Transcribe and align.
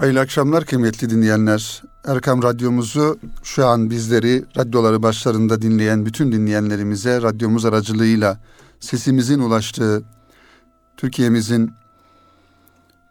Hayırlı 0.00 0.20
akşamlar 0.20 0.64
kıymetli 0.64 1.10
dinleyenler. 1.10 1.82
Erkam 2.04 2.42
Radyomuzu 2.42 3.18
şu 3.42 3.66
an 3.66 3.90
bizleri 3.90 4.44
radyoları 4.56 5.02
başlarında 5.02 5.62
dinleyen 5.62 6.06
bütün 6.06 6.32
dinleyenlerimize 6.32 7.22
radyomuz 7.22 7.64
aracılığıyla 7.64 8.40
sesimizin 8.80 9.38
ulaştığı 9.40 10.02
Türkiye'mizin 10.96 11.72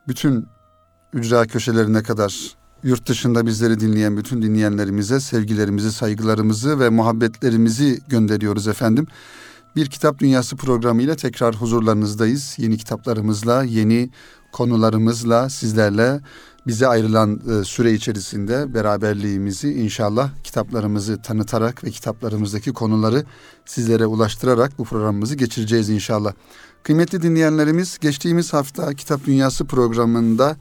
bütün 0.08 0.48
ücra 1.14 1.48
köşelerine 1.48 2.04
kadar 2.04 2.56
yurt 2.84 3.08
dışında 3.10 3.46
bizleri 3.46 3.80
dinleyen 3.80 4.18
bütün 4.18 4.42
dinleyenlerimize 4.42 5.20
sevgilerimizi, 5.20 5.92
saygılarımızı 5.92 6.80
ve 6.80 6.90
muhabbetlerimizi 6.90 8.00
gönderiyoruz 8.08 8.68
efendim. 8.68 9.08
Bir 9.76 9.86
Kitap 9.86 10.20
Dünyası 10.20 10.56
programıyla 10.56 11.16
tekrar 11.16 11.56
huzurlarınızdayız. 11.56 12.56
Yeni 12.58 12.78
kitaplarımızla, 12.78 13.64
yeni 13.64 14.10
konularımızla 14.52 15.50
sizlerle 15.50 16.22
bize 16.68 16.88
ayrılan 16.88 17.42
e, 17.50 17.64
süre 17.64 17.94
içerisinde 17.94 18.74
beraberliğimizi 18.74 19.74
inşallah 19.74 20.30
kitaplarımızı 20.44 21.22
tanıtarak 21.22 21.84
ve 21.84 21.92
kitaplarımızdaki 21.92 22.74
konuları 22.74 23.26
sizlere 23.66 24.06
ulaştırarak 24.06 24.80
bu 24.80 24.84
programımızı 24.84 25.36
geçireceğiz 25.36 25.90
inşallah. 25.90 26.34
Kıymetli 26.84 27.22
dinleyenlerimiz 27.22 27.98
geçtiğimiz 27.98 28.54
hafta 28.54 28.94
Kitap 28.94 29.26
Dünyası 29.26 29.66
programında 29.66 30.58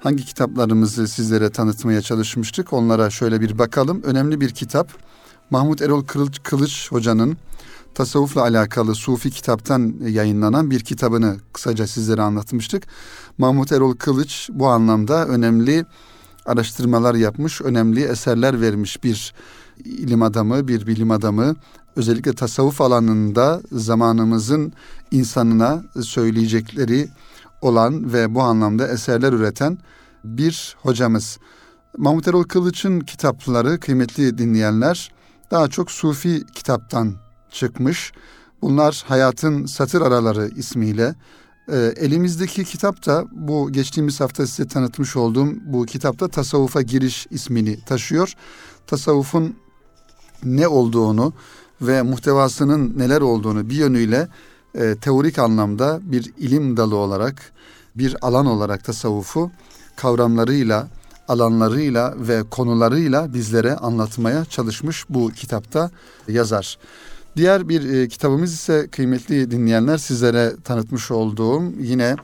hangi 0.00 0.24
kitaplarımızı 0.24 1.08
sizlere 1.08 1.50
tanıtmaya 1.50 2.02
çalışmıştık 2.02 2.72
onlara 2.72 3.10
şöyle 3.10 3.40
bir 3.40 3.58
bakalım. 3.58 4.02
Önemli 4.02 4.40
bir 4.40 4.50
kitap 4.50 4.88
Mahmut 5.50 5.82
Erol 5.82 6.04
Kılıç, 6.04 6.40
Kılıç 6.42 6.92
Hoca'nın 6.92 7.36
tasavvufla 7.94 8.42
alakalı 8.42 8.94
Sufi 8.94 9.30
kitaptan 9.30 9.94
yayınlanan 10.08 10.70
bir 10.70 10.80
kitabını 10.80 11.36
kısaca 11.52 11.86
sizlere 11.86 12.22
anlatmıştık. 12.22 12.86
Mahmut 13.38 13.72
Erol 13.72 13.94
Kılıç 13.96 14.48
bu 14.52 14.68
anlamda 14.68 15.26
önemli 15.26 15.86
araştırmalar 16.46 17.14
yapmış, 17.14 17.62
önemli 17.62 18.02
eserler 18.02 18.60
vermiş 18.60 19.04
bir 19.04 19.34
ilim 19.84 20.22
adamı, 20.22 20.68
bir 20.68 20.86
bilim 20.86 21.10
adamı. 21.10 21.56
Özellikle 21.96 22.32
tasavvuf 22.32 22.80
alanında 22.80 23.62
zamanımızın 23.72 24.72
insanına 25.10 25.84
söyleyecekleri 26.02 27.08
olan 27.62 28.12
ve 28.12 28.34
bu 28.34 28.42
anlamda 28.42 28.88
eserler 28.88 29.32
üreten 29.32 29.78
bir 30.24 30.76
hocamız. 30.80 31.38
Mahmut 31.96 32.28
Erol 32.28 32.44
Kılıç'ın 32.44 33.00
kitapları 33.00 33.80
kıymetli 33.80 34.38
dinleyenler 34.38 35.12
daha 35.50 35.68
çok 35.68 35.90
Sufi 35.90 36.44
kitaptan 36.54 37.14
çıkmış. 37.50 38.12
Bunlar 38.62 39.04
Hayatın 39.08 39.66
Satır 39.66 40.02
Araları 40.02 40.50
ismiyle. 40.56 41.14
E, 41.72 41.76
elimizdeki 41.96 42.64
kitap 42.64 43.06
da 43.06 43.24
bu 43.32 43.72
geçtiğimiz 43.72 44.20
hafta 44.20 44.46
size 44.46 44.68
tanıtmış 44.68 45.16
olduğum 45.16 45.48
bu 45.64 45.86
kitapta 45.86 46.28
Tasavvufa 46.28 46.82
Giriş 46.82 47.26
ismini 47.30 47.80
taşıyor. 47.80 48.32
Tasavvufun 48.86 49.56
ne 50.44 50.68
olduğunu 50.68 51.32
ve 51.80 52.02
muhtevasının 52.02 52.98
neler 52.98 53.20
olduğunu 53.20 53.70
bir 53.70 53.74
yönüyle 53.74 54.28
e, 54.74 54.96
teorik 54.96 55.38
anlamda 55.38 56.00
bir 56.02 56.32
ilim 56.38 56.76
dalı 56.76 56.96
olarak, 56.96 57.52
bir 57.96 58.16
alan 58.22 58.46
olarak 58.46 58.84
tasavvufu 58.84 59.50
kavramlarıyla, 59.96 60.88
alanlarıyla 61.28 62.14
ve 62.16 62.42
konularıyla 62.50 63.34
bizlere 63.34 63.76
anlatmaya 63.76 64.44
çalışmış 64.44 65.04
bu 65.08 65.30
kitapta 65.30 65.90
yazar. 66.28 66.78
Diğer 67.36 67.68
bir 67.68 67.94
e, 67.94 68.08
kitabımız 68.08 68.54
ise 68.54 68.88
kıymetli 68.90 69.50
dinleyenler 69.50 69.98
sizlere 69.98 70.52
tanıtmış 70.64 71.10
olduğum 71.10 71.62
yine 71.80 72.16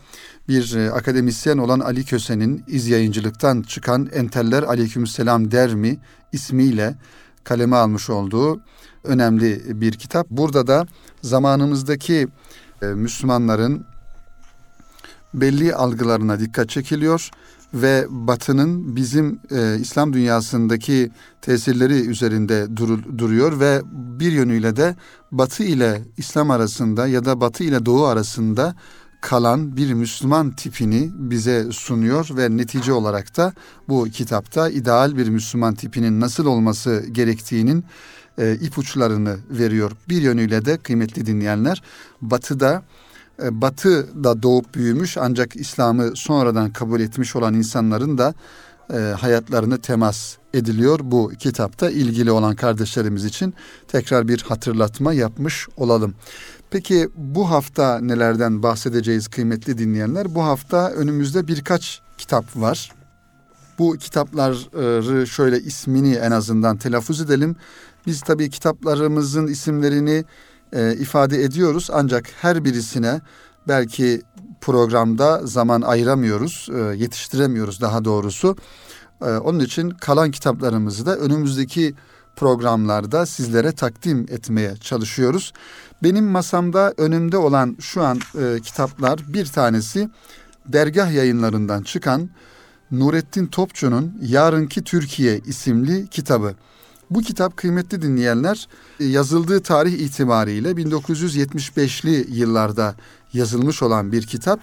bir 0.49 0.77
e, 0.77 0.91
akademisyen 0.91 1.59
olan 1.59 1.81
Ali 1.81 2.05
Köse'nin 2.05 2.65
iz 2.67 2.89
yayıncılıktan 2.89 3.63
çıkan 3.63 4.09
Enteller 4.13 4.63
Aleykümselam 4.63 5.51
der 5.51 5.75
mi 5.75 5.99
ismiyle 6.33 6.95
kaleme 7.45 7.77
almış 7.77 8.11
olduğu 8.11 8.61
önemli 9.05 9.81
bir 9.81 9.93
kitap. 9.93 10.31
Burada 10.31 10.67
da 10.67 10.87
zamanımızdaki 11.23 12.29
e, 12.83 12.87
Müslümanların 12.87 13.85
belli 15.35 15.75
algılarına 15.75 16.41
dikkat 16.41 16.69
çekiliyor 16.69 17.31
ve 17.75 18.07
Batı'nın 18.09 18.97
bizim 18.97 19.41
e, 19.51 19.79
İslam 19.81 20.13
dünyasındaki 20.13 21.11
tesirleri 21.43 21.95
üzerinde 21.95 22.77
dur, 22.77 23.19
duruyor 23.19 23.61
ve 23.61 23.83
bir 23.93 24.33
yönüyle 24.33 24.77
de 24.77 24.97
Batı 25.33 25.63
ile 25.63 26.03
İslam 26.17 26.51
arasında 26.51 27.07
ya 27.07 27.25
da 27.25 27.41
Batı 27.41 27.65
ile 27.65 27.87
Doğu 27.87 28.05
arasında 28.05 28.75
kalan 29.21 29.77
bir 29.77 29.95
Müslüman 29.95 30.51
tipini 30.51 31.11
bize 31.15 31.73
sunuyor 31.73 32.29
ve 32.37 32.57
netice 32.57 32.93
olarak 32.93 33.37
da 33.37 33.53
bu 33.89 34.05
kitapta 34.05 34.69
ideal 34.69 35.17
bir 35.17 35.29
Müslüman 35.29 35.75
tipinin 35.75 36.21
nasıl 36.21 36.47
olması 36.47 37.07
gerektiğinin 37.13 37.85
e, 38.39 38.55
ipuçlarını 38.55 39.37
veriyor. 39.51 39.93
Bir 40.09 40.23
yönüyle 40.23 40.65
de 40.65 40.77
kıymetli 40.77 41.27
dinleyenler 41.27 41.83
Batı'da 42.21 42.83
e, 43.45 43.61
Batı 43.61 44.25
da 44.25 44.43
doğup 44.43 44.75
büyümüş 44.75 45.19
ancak 45.19 45.57
İslam'ı 45.57 46.17
sonradan 46.17 46.71
kabul 46.73 47.01
etmiş 47.01 47.37
olan 47.37 47.55
insanların 47.55 48.19
da 48.19 48.35
e, 48.93 48.97
hayatlarını 48.97 49.81
temas 49.81 50.37
ediliyor 50.55 51.01
bu 51.03 51.33
kitapta 51.39 51.91
ilgili 51.91 52.31
olan 52.31 52.57
kardeşlerimiz 52.57 53.25
için 53.25 53.55
tekrar 53.89 54.29
bir 54.29 54.43
hatırlatma 54.43 55.13
yapmış 55.13 55.69
olalım. 55.77 56.15
Peki 56.71 57.09
bu 57.17 57.51
hafta 57.51 58.01
nelerden 58.01 58.63
bahsedeceğiz 58.63 59.29
kıymetli 59.29 59.79
dinleyenler? 59.79 60.35
Bu 60.35 60.43
hafta 60.43 60.91
önümüzde 60.91 61.49
birkaç 61.49 62.01
kitap 62.19 62.57
var. 62.57 62.93
Bu 63.79 63.97
kitapları 63.97 65.27
şöyle 65.27 65.61
ismini 65.61 66.15
en 66.15 66.31
azından 66.31 66.77
telaffuz 66.77 67.21
edelim. 67.21 67.57
Biz 68.07 68.21
tabii 68.21 68.51
kitaplarımızın 68.51 69.47
isimlerini 69.47 70.25
e, 70.73 70.95
ifade 70.95 71.43
ediyoruz 71.43 71.89
ancak 71.93 72.29
her 72.41 72.65
birisine 72.65 73.21
belki 73.69 74.23
programda 74.61 75.47
zaman 75.47 75.83
ayıramıyoruz, 75.83 76.69
e, 76.75 76.79
yetiştiremiyoruz 76.79 77.81
daha 77.81 78.05
doğrusu. 78.05 78.57
E, 79.23 79.25
onun 79.25 79.61
için 79.61 79.91
kalan 79.91 80.31
kitaplarımızı 80.31 81.07
da 81.07 81.17
önümüzdeki 81.17 81.95
programlarda 82.37 83.27
sizlere 83.27 83.73
takdim 83.73 84.27
etmeye 84.31 84.77
çalışıyoruz. 84.77 85.53
Benim 86.03 86.25
masamda 86.25 86.95
önümde 86.97 87.37
olan 87.37 87.77
şu 87.81 88.03
an 88.03 88.21
e, 88.41 88.61
kitaplar 88.61 89.21
bir 89.29 89.47
tanesi 89.47 90.09
dergah 90.67 91.13
yayınlarından 91.13 91.83
çıkan 91.83 92.31
Nurettin 92.91 93.47
Topçu'nun 93.47 94.19
Yarınki 94.23 94.85
Türkiye 94.85 95.39
isimli 95.39 96.07
kitabı. 96.07 96.55
Bu 97.15 97.21
kitap 97.21 97.57
kıymetli 97.57 98.03
dinleyenler 98.03 98.69
e, 99.01 99.05
yazıldığı 99.05 99.63
tarih 99.63 99.93
itibariyle 99.93 100.71
1975'li 100.71 102.27
yıllarda 102.39 102.95
yazılmış 103.33 103.83
olan 103.83 104.13
bir 104.13 104.23
kitap. 104.23 104.61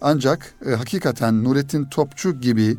Ancak 0.00 0.54
e, 0.66 0.70
hakikaten 0.70 1.44
Nurettin 1.44 1.84
Topçu 1.84 2.40
gibi 2.40 2.76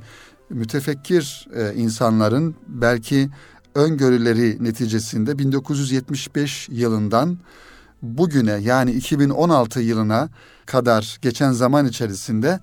mütefekkir 0.50 1.48
e, 1.56 1.74
insanların 1.74 2.56
belki 2.68 3.30
öngörüleri 3.76 4.64
neticesinde 4.64 5.40
1975 5.40 6.70
yılından 6.70 7.38
bugüne 8.02 8.54
yani 8.62 8.92
2016 8.92 9.80
yılına 9.80 10.30
kadar 10.66 11.18
geçen 11.22 11.52
zaman 11.52 11.86
içerisinde 11.86 12.60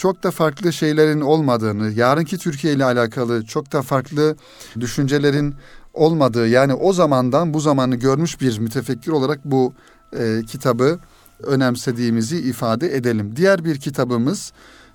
çok 0.00 0.22
da 0.22 0.30
farklı 0.30 0.72
şeylerin 0.72 1.20
olmadığını, 1.20 1.90
yarınki 1.90 2.38
Türkiye 2.38 2.72
ile 2.72 2.84
alakalı 2.84 3.44
çok 3.44 3.72
da 3.72 3.82
farklı 3.82 4.36
düşüncelerin 4.80 5.54
olmadığı 5.94 6.48
yani 6.48 6.74
o 6.74 6.92
zamandan 6.92 7.54
bu 7.54 7.60
zamanı 7.60 7.96
görmüş 7.96 8.40
bir 8.40 8.58
mütefekkir 8.58 9.12
olarak 9.12 9.44
bu 9.44 9.74
e, 10.18 10.42
kitabı 10.46 10.98
önemsediğimizi 11.42 12.38
ifade 12.38 12.96
edelim. 12.96 13.36
Diğer 13.36 13.64
bir 13.64 13.80
kitabımız 13.80 14.52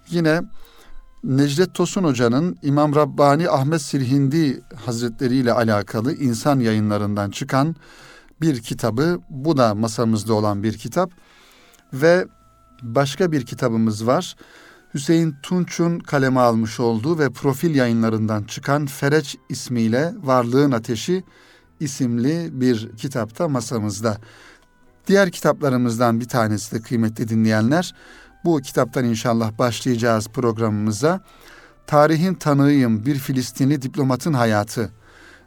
yine 0.10 0.42
Necdet 1.24 1.74
Tosun 1.74 2.04
Hoca'nın 2.04 2.58
İmam 2.64 2.96
Rabbani 2.96 3.50
Ahmet 3.50 3.82
Sirhindi 3.82 4.62
Hazretleri 4.86 5.36
ile 5.36 5.52
alakalı 5.52 6.14
insan 6.14 6.60
yayınlarından 6.60 7.32
çıkan 7.32 7.76
bir 8.42 8.62
kitabı. 8.62 9.20
Bu 9.30 9.58
da 9.58 9.76
masamızda 9.76 10.34
olan 10.34 10.64
bir 10.64 10.78
kitap. 10.78 11.12
Ve 11.94 12.26
başka 12.82 13.32
bir 13.32 13.46
kitabımız 13.46 14.08
var. 14.08 14.36
Hüseyin 14.96 15.36
Tunç'un 15.44 16.00
kaleme 16.00 16.40
almış 16.40 16.80
olduğu 16.80 17.20
ve 17.20 17.30
profil 17.30 17.76
yayınlarından 17.76 18.44
çıkan 18.44 18.86
Fereç 18.86 19.38
ismiyle 19.50 20.14
Varlığın 20.24 20.72
Ateşi 20.72 21.24
isimli 21.80 22.50
bir 22.52 22.98
kitapta 22.98 23.48
masamızda. 23.48 24.18
Diğer 25.08 25.32
kitaplarımızdan 25.32 26.20
bir 26.20 26.28
tanesi 26.28 26.76
de 26.76 26.82
kıymetli 26.82 27.28
dinleyenler. 27.28 27.96
Bu 28.46 28.62
kitaptan 28.62 29.06
inşallah 29.06 29.58
başlayacağız 29.58 30.28
programımıza. 30.28 31.24
Tarihin 31.88 32.34
Tanığıyım 32.34 33.06
Bir 33.06 33.16
Filistinli 33.16 33.82
Diplomatın 33.82 34.34
Hayatı 34.34 34.92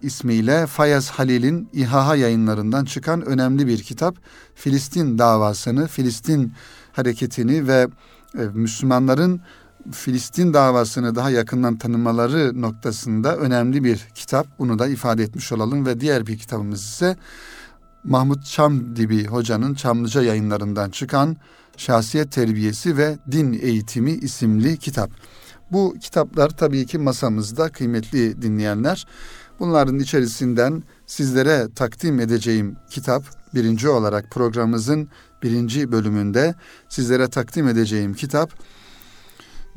ismiyle 0.02 0.66
Fayaz 0.66 1.10
Halil'in 1.10 1.68
İHA 1.72 2.16
yayınlarından 2.16 2.84
çıkan 2.84 3.22
önemli 3.22 3.66
bir 3.66 3.82
kitap. 3.82 4.16
Filistin 4.54 5.18
davasını, 5.18 5.86
Filistin 5.86 6.52
hareketini 6.92 7.68
ve 7.68 7.88
e, 8.34 8.42
Müslümanların 8.54 9.40
Filistin 9.92 10.54
davasını 10.54 11.14
daha 11.14 11.30
yakından 11.30 11.76
tanımaları 11.76 12.62
noktasında 12.62 13.36
önemli 13.36 13.84
bir 13.84 14.08
kitap. 14.14 14.46
Bunu 14.58 14.78
da 14.78 14.88
ifade 14.88 15.22
etmiş 15.22 15.52
olalım 15.52 15.86
ve 15.86 16.00
diğer 16.00 16.26
bir 16.26 16.38
kitabımız 16.38 16.82
ise 16.82 17.16
Mahmut 18.04 18.44
Çamdibi 18.44 19.26
hocanın 19.26 19.74
Çamlıca 19.74 20.22
yayınlarından 20.22 20.90
çıkan 20.90 21.36
Şahsiyet 21.76 22.32
Terbiyesi 22.32 22.96
ve 22.96 23.18
Din 23.30 23.52
Eğitimi 23.62 24.10
isimli 24.10 24.76
kitap. 24.76 25.10
Bu 25.72 25.96
kitaplar 26.00 26.50
tabii 26.50 26.86
ki 26.86 26.98
masamızda 26.98 27.68
kıymetli 27.68 28.42
dinleyenler. 28.42 29.06
Bunların 29.60 29.98
içerisinden 29.98 30.82
sizlere 31.06 31.68
takdim 31.74 32.20
edeceğim 32.20 32.76
kitap 32.90 33.22
birinci 33.54 33.88
olarak 33.88 34.30
programımızın 34.30 35.08
birinci 35.42 35.92
bölümünde 35.92 36.54
sizlere 36.88 37.28
takdim 37.28 37.68
edeceğim 37.68 38.14
kitap 38.14 38.52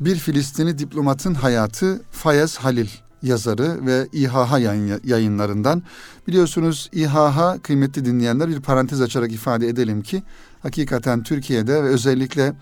Bir 0.00 0.16
Filistini 0.16 0.78
Diplomatın 0.78 1.34
Hayatı 1.34 2.02
Fayez 2.10 2.56
Halil 2.56 2.88
yazarı 3.22 3.86
ve 3.86 4.08
İHH 4.12 4.58
yayınlarından. 5.04 5.82
Biliyorsunuz 6.28 6.90
İHH 6.92 7.62
kıymetli 7.62 8.04
dinleyenler 8.04 8.48
bir 8.48 8.60
parantez 8.60 9.00
açarak 9.00 9.32
ifade 9.32 9.68
edelim 9.68 10.02
ki 10.02 10.22
hakikaten 10.62 11.22
Türkiye'de 11.22 11.84
ve 11.84 11.88
özellikle 11.88 12.54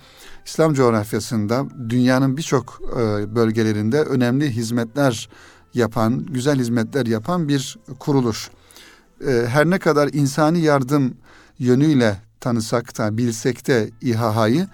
İslam 0.47 0.75
coğrafyasında 0.75 1.67
dünyanın 1.89 2.37
birçok 2.37 2.81
e, 2.93 3.35
bölgelerinde 3.35 4.03
önemli 4.03 4.51
hizmetler 4.51 5.29
yapan, 5.75 6.27
güzel 6.27 6.59
hizmetler 6.59 7.07
yapan 7.07 7.49
bir 7.49 7.79
kuruluş. 7.99 8.51
E, 9.27 9.47
her 9.47 9.71
ne 9.71 9.79
kadar 9.79 10.09
insani 10.13 10.61
yardım 10.61 11.15
yönüyle 11.59 12.17
tanısak 12.41 12.99
da 12.99 13.17
bilsek 13.17 13.67
de 13.67 13.91
İHH'yı 14.01 14.67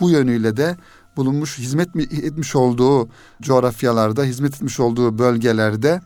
bu 0.00 0.10
yönüyle 0.10 0.56
de 0.56 0.76
bulunmuş, 1.16 1.58
hizmet 1.58 1.96
etmiş 1.96 2.56
olduğu 2.56 3.08
coğrafyalarda, 3.42 4.24
hizmet 4.24 4.54
etmiş 4.54 4.80
olduğu 4.80 5.18
bölgelerde 5.18 6.00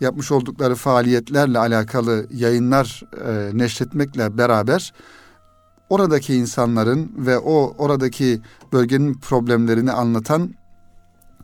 yapmış 0.00 0.32
oldukları 0.32 0.74
faaliyetlerle 0.74 1.58
alakalı 1.58 2.26
yayınlar 2.30 3.02
e, 3.26 3.58
neşretmekle 3.58 4.38
beraber 4.38 4.92
oradaki 5.90 6.34
insanların 6.34 7.12
ve 7.16 7.38
o 7.38 7.74
oradaki 7.78 8.40
bölgenin 8.72 9.14
problemlerini 9.14 9.92
anlatan 9.92 10.54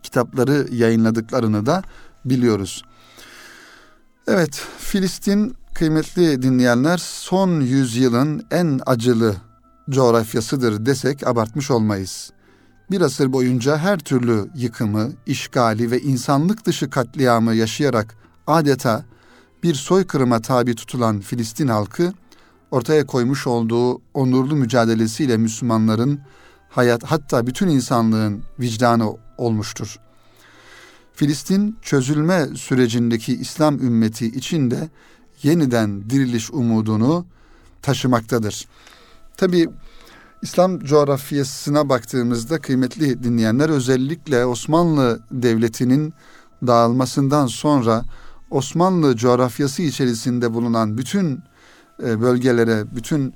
kitapları 0.03 0.67
yayınladıklarını 0.71 1.67
da 1.67 1.83
biliyoruz. 2.25 2.85
Evet, 4.27 4.63
Filistin 4.79 5.57
kıymetli 5.79 6.43
dinleyenler 6.43 6.99
son 6.99 7.61
yüzyılın 7.61 8.47
en 8.51 8.81
acılı 8.87 9.37
coğrafyasıdır 9.91 10.87
desek 10.87 11.27
abartmış 11.27 11.71
olmayız. 11.71 12.31
Bir 12.91 13.01
asır 13.01 13.33
boyunca 13.33 13.77
her 13.79 13.99
türlü 13.99 14.51
yıkımı, 14.55 15.13
işgali 15.27 15.91
ve 15.91 16.01
insanlık 16.01 16.67
dışı 16.67 16.91
katliamı 16.91 17.55
yaşayarak 17.55 18.17
adeta 18.47 19.05
bir 19.63 19.75
soykırıma 19.75 20.41
tabi 20.41 20.75
tutulan 20.75 21.21
Filistin 21.21 21.69
halkı 21.69 22.13
ortaya 22.71 23.07
koymuş 23.07 23.47
olduğu 23.47 24.01
onurlu 24.15 24.57
mücadelesiyle 24.57 25.37
Müslümanların 25.37 26.21
hayat 26.69 27.05
hatta 27.05 27.47
bütün 27.47 27.69
insanlığın 27.69 28.43
vicdanı 28.61 29.17
olmuştur. 29.39 29.99
Filistin 31.15 31.77
çözülme 31.83 32.47
sürecindeki 32.57 33.35
İslam 33.35 33.79
ümmeti 33.79 34.27
içinde 34.27 34.89
yeniden 35.43 36.11
diriliş 36.11 36.51
umudunu 36.51 37.27
taşımaktadır. 37.83 38.69
Tabi 39.37 39.69
İslam 40.43 40.79
coğrafyasına 40.81 41.89
baktığımızda 41.89 42.61
kıymetli 42.61 43.23
dinleyenler 43.23 43.69
özellikle 43.69 44.47
Osmanlı 44.47 45.21
Devleti'nin 45.31 46.15
dağılmasından 46.67 47.47
sonra 47.47 48.05
Osmanlı 48.51 49.17
coğrafyası 49.17 49.83
içerisinde 49.83 50.55
bulunan 50.55 50.99
bütün 50.99 51.41
e, 52.03 52.21
bölgelere, 52.21 52.85
bütün 52.97 53.35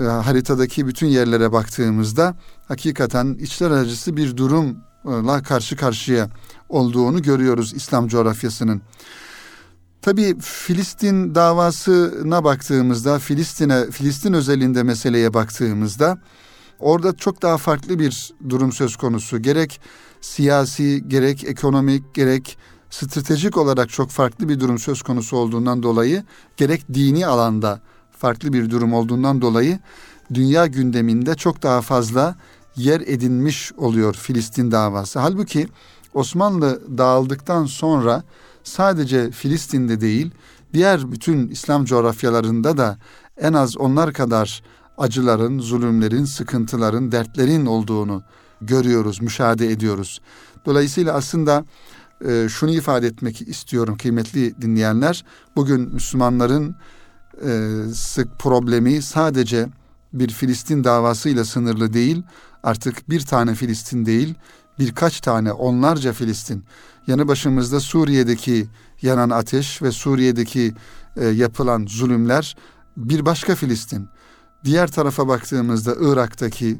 e, 0.00 0.04
haritadaki 0.04 0.86
bütün 0.86 1.06
yerlere 1.06 1.52
baktığımızda 1.52 2.34
hakikaten 2.68 3.34
içler 3.40 3.70
acısı 3.70 4.16
bir 4.16 4.36
durumla 4.36 5.42
karşı 5.42 5.76
karşıya 5.76 6.30
olduğunu 6.68 7.22
görüyoruz 7.22 7.74
İslam 7.74 8.08
coğrafyasının. 8.08 8.82
Tabii 10.04 10.36
Filistin 10.40 11.34
davasına 11.34 12.44
baktığımızda, 12.44 13.18
Filistin'e, 13.18 13.90
Filistin 13.90 14.32
özelinde 14.32 14.82
meseleye 14.82 15.34
baktığımızda 15.34 16.18
orada 16.80 17.16
çok 17.16 17.42
daha 17.42 17.58
farklı 17.58 17.98
bir 17.98 18.32
durum 18.48 18.72
söz 18.72 18.96
konusu. 18.96 19.42
Gerek 19.42 19.80
siyasi, 20.20 21.08
gerek 21.08 21.44
ekonomik, 21.44 22.14
gerek 22.14 22.58
stratejik 22.90 23.56
olarak 23.56 23.88
çok 23.88 24.10
farklı 24.10 24.48
bir 24.48 24.60
durum 24.60 24.78
söz 24.78 25.02
konusu 25.02 25.36
olduğundan 25.36 25.82
dolayı, 25.82 26.24
gerek 26.56 26.94
dini 26.94 27.26
alanda 27.26 27.80
farklı 28.18 28.52
bir 28.52 28.70
durum 28.70 28.94
olduğundan 28.94 29.40
dolayı 29.40 29.78
dünya 30.34 30.66
gündeminde 30.66 31.34
çok 31.34 31.62
daha 31.62 31.82
fazla 31.82 32.36
yer 32.76 33.00
edinmiş 33.00 33.72
oluyor 33.72 34.14
Filistin 34.14 34.70
davası. 34.70 35.18
Halbuki 35.18 35.68
Osmanlı 36.14 36.98
dağıldıktan 36.98 37.66
sonra 37.66 38.22
sadece 38.64 39.30
Filistin'de 39.30 40.00
değil, 40.00 40.30
diğer 40.74 41.12
bütün 41.12 41.48
İslam 41.48 41.84
coğrafyalarında 41.84 42.76
da 42.76 42.98
en 43.40 43.52
az 43.52 43.76
onlar 43.76 44.12
kadar 44.12 44.62
acıların, 44.98 45.58
zulümlerin, 45.58 46.24
sıkıntıların, 46.24 47.12
dertlerin 47.12 47.66
olduğunu 47.66 48.22
görüyoruz, 48.60 49.22
müşahede 49.22 49.70
ediyoruz. 49.70 50.20
Dolayısıyla 50.66 51.14
aslında 51.14 51.64
e, 52.28 52.48
şunu 52.48 52.70
ifade 52.70 53.06
etmek 53.06 53.48
istiyorum 53.48 53.96
kıymetli 53.96 54.62
dinleyenler. 54.62 55.24
Bugün 55.56 55.80
Müslümanların 55.80 56.76
e, 57.46 57.70
sık 57.94 58.38
problemi 58.38 59.02
sadece 59.02 59.68
bir 60.12 60.28
Filistin 60.28 60.84
davasıyla 60.84 61.44
sınırlı 61.44 61.92
değil. 61.92 62.22
Artık 62.62 63.10
bir 63.10 63.20
tane 63.20 63.54
Filistin 63.54 64.06
değil, 64.06 64.34
birkaç 64.78 65.20
tane, 65.20 65.52
onlarca 65.52 66.12
Filistin. 66.12 66.64
Yanı 67.06 67.28
başımızda 67.28 67.80
Suriye'deki 67.80 68.66
yanan 69.02 69.30
ateş 69.30 69.82
ve 69.82 69.92
Suriye'deki 69.92 70.74
e, 71.16 71.26
yapılan 71.26 71.86
zulümler 71.86 72.56
bir 72.96 73.26
başka 73.26 73.54
Filistin. 73.54 74.08
Diğer 74.64 74.90
tarafa 74.90 75.28
baktığımızda 75.28 75.94
Irak'taki 76.00 76.78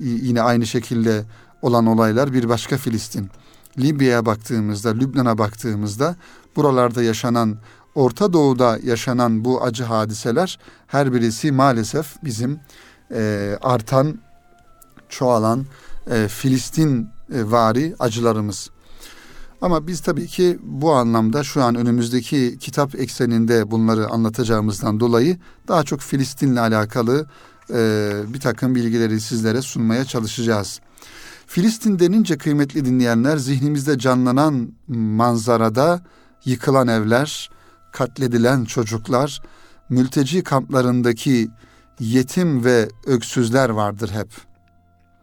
yine 0.00 0.42
aynı 0.42 0.66
şekilde 0.66 1.24
olan 1.62 1.86
olaylar 1.86 2.32
bir 2.32 2.48
başka 2.48 2.76
Filistin. 2.76 3.30
Libya'ya 3.78 4.26
baktığımızda, 4.26 4.90
Lübnan'a 4.90 5.38
baktığımızda 5.38 6.16
buralarda 6.56 7.02
yaşanan, 7.02 7.58
Orta 7.94 8.32
Doğu'da 8.32 8.78
yaşanan 8.82 9.44
bu 9.44 9.62
acı 9.62 9.84
hadiseler 9.84 10.58
her 10.86 11.12
birisi 11.12 11.52
maalesef 11.52 12.24
bizim 12.24 12.60
e, 13.14 13.56
artan, 13.62 14.18
çoğalan 15.08 15.64
e, 16.10 16.28
Filistin 16.28 17.08
e, 17.34 17.50
vari 17.50 17.94
acılarımız. 17.98 18.70
Ama 19.64 19.86
biz 19.86 20.00
tabii 20.00 20.26
ki 20.26 20.58
bu 20.62 20.92
anlamda 20.92 21.44
şu 21.44 21.62
an 21.62 21.74
önümüzdeki 21.74 22.58
kitap 22.60 22.94
ekseninde 22.94 23.70
bunları 23.70 24.08
anlatacağımızdan 24.08 25.00
dolayı 25.00 25.38
daha 25.68 25.82
çok 25.82 26.00
Filistin'le 26.00 26.56
alakalı 26.56 27.26
e, 27.70 28.12
bir 28.28 28.40
takım 28.40 28.74
bilgileri 28.74 29.20
sizlere 29.20 29.62
sunmaya 29.62 30.04
çalışacağız. 30.04 30.80
Filistin 31.46 31.98
denince 31.98 32.38
kıymetli 32.38 32.84
dinleyenler 32.84 33.36
zihnimizde 33.36 33.98
canlanan 33.98 34.72
manzarada 34.88 36.02
yıkılan 36.44 36.88
evler, 36.88 37.50
katledilen 37.92 38.64
çocuklar, 38.64 39.42
mülteci 39.88 40.42
kamplarındaki 40.42 41.48
yetim 42.00 42.64
ve 42.64 42.88
öksüzler 43.06 43.70
vardır 43.70 44.10
hep. 44.10 44.28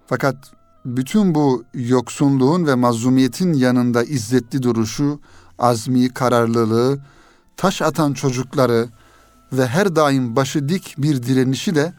Fakat 0.07 0.35
bütün 0.85 1.35
bu 1.35 1.63
yoksunluğun 1.73 2.67
ve 2.67 2.75
mazlumiyetin 2.75 3.53
yanında 3.53 4.03
izzetli 4.03 4.63
duruşu, 4.63 5.19
azmi, 5.59 6.09
kararlılığı, 6.09 6.99
taş 7.57 7.81
atan 7.81 8.13
çocukları 8.13 8.89
ve 9.53 9.67
her 9.67 9.95
daim 9.95 10.35
başı 10.35 10.69
dik 10.69 10.95
bir 10.97 11.23
direnişi 11.23 11.75
de 11.75 11.93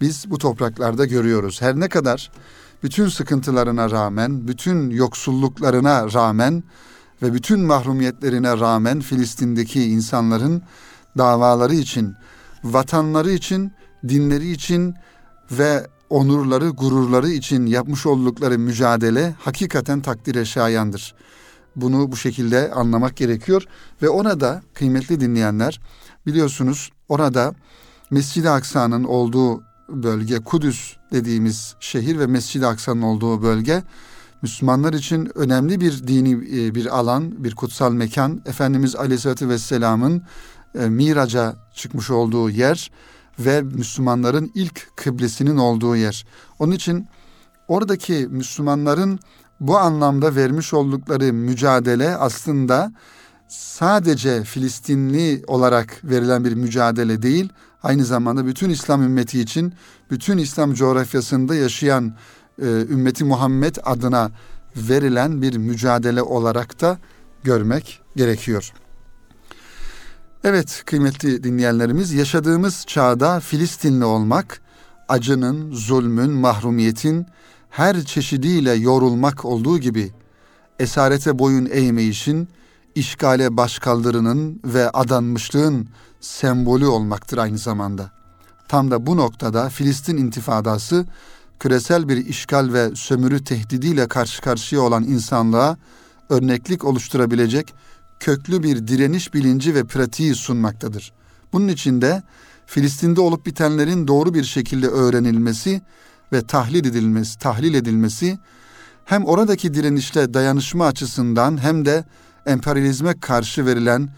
biz 0.00 0.30
bu 0.30 0.38
topraklarda 0.38 1.06
görüyoruz. 1.06 1.62
Her 1.62 1.80
ne 1.80 1.88
kadar 1.88 2.30
bütün 2.82 3.08
sıkıntılarına 3.08 3.90
rağmen, 3.90 4.48
bütün 4.48 4.90
yoksulluklarına 4.90 6.12
rağmen 6.12 6.62
ve 7.22 7.34
bütün 7.34 7.60
mahrumiyetlerine 7.60 8.60
rağmen 8.60 9.00
Filistin'deki 9.00 9.84
insanların 9.84 10.62
davaları 11.18 11.74
için, 11.74 12.14
vatanları 12.64 13.30
için, 13.30 13.72
dinleri 14.08 14.50
için 14.50 14.94
ve 15.50 15.86
onurları, 16.10 16.68
gururları 16.68 17.28
için 17.28 17.66
yapmış 17.66 18.06
oldukları 18.06 18.58
mücadele 18.58 19.34
hakikaten 19.38 20.00
takdire 20.00 20.44
şayandır. 20.44 21.14
Bunu 21.76 22.12
bu 22.12 22.16
şekilde 22.16 22.72
anlamak 22.72 23.16
gerekiyor 23.16 23.64
ve 24.02 24.08
ona 24.08 24.40
da 24.40 24.62
kıymetli 24.74 25.20
dinleyenler 25.20 25.80
biliyorsunuz 26.26 26.90
orada 27.08 27.54
Mescid-i 28.10 28.50
Aksa'nın 28.50 29.04
olduğu 29.04 29.62
bölge 29.88 30.38
Kudüs 30.38 30.96
dediğimiz 31.12 31.74
şehir 31.80 32.18
ve 32.18 32.26
Mescid-i 32.26 32.66
Aksa'nın 32.66 33.02
olduğu 33.02 33.42
bölge 33.42 33.82
Müslümanlar 34.42 34.92
için 34.92 35.30
önemli 35.34 35.80
bir 35.80 36.06
dini 36.08 36.32
e, 36.32 36.74
bir 36.74 36.98
alan, 36.98 37.44
bir 37.44 37.54
kutsal 37.54 37.92
mekan. 37.92 38.42
Efendimiz 38.46 38.96
Aleyhisselatü 38.96 39.48
Vesselam'ın 39.48 40.22
e, 40.78 40.88
Miraç'a 40.88 41.56
çıkmış 41.74 42.10
olduğu 42.10 42.50
yer 42.50 42.90
ve 43.38 43.62
Müslümanların 43.62 44.50
ilk 44.54 44.96
kıblesinin 44.96 45.56
olduğu 45.56 45.96
yer. 45.96 46.26
Onun 46.58 46.72
için 46.72 47.08
oradaki 47.68 48.28
Müslümanların 48.30 49.18
bu 49.60 49.78
anlamda 49.78 50.36
vermiş 50.36 50.74
oldukları 50.74 51.32
mücadele 51.32 52.16
aslında 52.16 52.92
sadece 53.48 54.44
Filistinli 54.44 55.42
olarak 55.46 56.00
verilen 56.04 56.44
bir 56.44 56.54
mücadele 56.54 57.22
değil, 57.22 57.52
aynı 57.82 58.04
zamanda 58.04 58.46
bütün 58.46 58.70
İslam 58.70 59.02
ümmeti 59.02 59.40
için, 59.40 59.74
bütün 60.10 60.38
İslam 60.38 60.74
coğrafyasında 60.74 61.54
yaşayan 61.54 62.14
e, 62.62 62.64
ümmeti 62.66 63.24
Muhammed 63.24 63.76
adına 63.84 64.30
verilen 64.76 65.42
bir 65.42 65.56
mücadele 65.56 66.22
olarak 66.22 66.80
da 66.80 66.98
görmek 67.44 68.00
gerekiyor. 68.16 68.72
Evet 70.44 70.82
kıymetli 70.86 71.44
dinleyenlerimiz 71.44 72.12
yaşadığımız 72.12 72.84
çağda 72.86 73.40
Filistinli 73.40 74.04
olmak 74.04 74.60
acının, 75.08 75.72
zulmün, 75.72 76.30
mahrumiyetin 76.30 77.26
her 77.70 78.04
çeşidiyle 78.04 78.72
yorulmak 78.72 79.44
olduğu 79.44 79.78
gibi 79.78 80.12
esarete 80.78 81.38
boyun 81.38 81.66
eğmeyişin, 81.66 82.48
işgale 82.94 83.56
başkaldırının 83.56 84.60
ve 84.64 84.90
adanmışlığın 84.90 85.88
sembolü 86.20 86.86
olmaktır 86.86 87.38
aynı 87.38 87.58
zamanda. 87.58 88.10
Tam 88.68 88.90
da 88.90 89.06
bu 89.06 89.16
noktada 89.16 89.68
Filistin 89.68 90.16
intifadası 90.16 91.06
küresel 91.60 92.08
bir 92.08 92.26
işgal 92.26 92.72
ve 92.72 92.90
sömürü 92.94 93.44
tehdidiyle 93.44 94.08
karşı 94.08 94.42
karşıya 94.42 94.80
olan 94.80 95.04
insanlığa 95.04 95.76
örneklik 96.28 96.84
oluşturabilecek 96.84 97.74
köklü 98.20 98.62
bir 98.62 98.88
direniş 98.88 99.34
bilinci 99.34 99.74
ve 99.74 99.84
pratiği 99.84 100.34
sunmaktadır. 100.34 101.12
Bunun 101.52 101.68
için 101.68 102.02
de 102.02 102.22
Filistin'de 102.66 103.20
olup 103.20 103.46
bitenlerin 103.46 104.08
doğru 104.08 104.34
bir 104.34 104.44
şekilde 104.44 104.86
öğrenilmesi 104.88 105.82
ve 106.32 106.46
tahlil 106.46 106.84
edilmesi, 106.84 107.38
tahlil 107.38 107.74
edilmesi 107.74 108.38
hem 109.04 109.24
oradaki 109.24 109.74
direnişle 109.74 110.34
dayanışma 110.34 110.86
açısından 110.86 111.62
hem 111.62 111.84
de 111.84 112.04
emperyalizme 112.46 113.20
karşı 113.20 113.66
verilen 113.66 114.08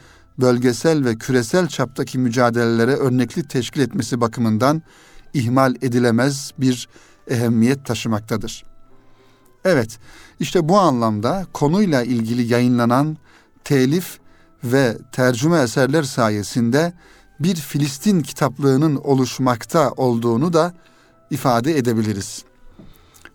bölgesel 0.41 1.05
ve 1.05 1.17
küresel 1.17 1.69
çaptaki 1.69 2.19
mücadelelere 2.19 2.95
örneklik 2.95 3.51
teşkil 3.51 3.81
etmesi 3.81 4.21
bakımından 4.21 4.83
ihmal 5.35 5.75
edilemez 5.83 6.53
bir 6.59 6.89
ehemmiyet 7.29 7.87
taşımaktadır. 7.87 8.65
Evet, 9.65 9.99
işte 10.41 10.69
bu 10.69 10.79
anlamda 10.79 11.47
konuyla 11.53 12.03
ilgili 12.03 12.43
yayınlanan 12.43 13.17
telif 13.69 14.19
ve 14.65 14.99
tercüme 15.13 15.59
eserler 15.59 16.03
sayesinde 16.03 16.93
bir 17.41 17.57
Filistin 17.57 18.23
kitaplığının 18.23 18.97
oluşmakta 18.97 19.91
olduğunu 19.91 20.53
da 20.53 20.75
ifade 21.31 21.79
edebiliriz. 21.79 22.45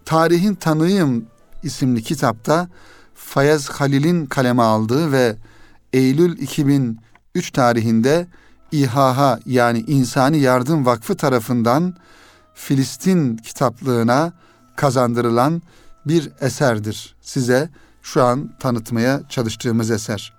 Tarihin 0.06 0.56
Tanıyım 0.56 1.25
isimli 1.63 2.04
kitapta 2.04 2.68
Fayez 3.16 3.70
Halil'in 3.70 4.25
kaleme 4.25 4.62
aldığı 4.62 5.12
ve 5.12 5.36
Eylül 5.94 6.38
2003 6.38 7.52
tarihinde 7.52 8.28
İHH 8.72 9.40
yani 9.46 9.80
İnsani 9.88 10.40
Yardım 10.40 10.86
Vakfı 10.86 11.16
tarafından 11.16 11.96
Filistin 12.54 13.38
kitaplığına 13.38 14.34
kazandırılan 14.75 15.62
bir 16.06 16.32
eserdir. 16.42 17.16
Size 17.22 17.70
şu 18.03 18.24
an 18.24 18.50
tanıtmaya 18.60 19.22
çalıştığımız 19.29 19.91
eser. 19.91 20.33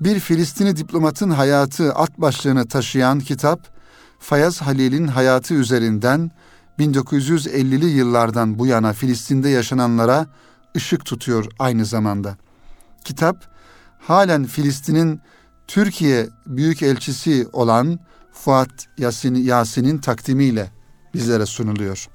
Bir 0.00 0.20
Filistini 0.20 0.76
diplomatın 0.76 1.30
hayatı 1.30 1.94
at 1.94 2.18
başlığını 2.18 2.68
taşıyan 2.68 3.20
kitap, 3.20 3.60
Fayaz 4.18 4.62
Halil'in 4.62 5.06
hayatı 5.06 5.54
üzerinden 5.54 6.30
1950'li 6.78 7.86
yıllardan 7.86 8.58
bu 8.58 8.66
yana 8.66 8.92
Filistin'de 8.92 9.48
yaşananlara 9.48 10.26
ışık 10.76 11.04
tutuyor 11.04 11.46
aynı 11.58 11.84
zamanda. 11.84 12.36
Kitap, 13.04 13.36
halen 13.98 14.44
Filistin'in 14.44 15.20
Türkiye 15.66 16.28
Büyükelçisi 16.46 17.46
olan 17.52 17.98
Fuat 18.32 18.86
Yasin, 18.98 19.34
Yasin'in 19.34 19.98
takdimiyle 19.98 20.70
bizlere 21.14 21.46
sunuluyor. 21.46 22.08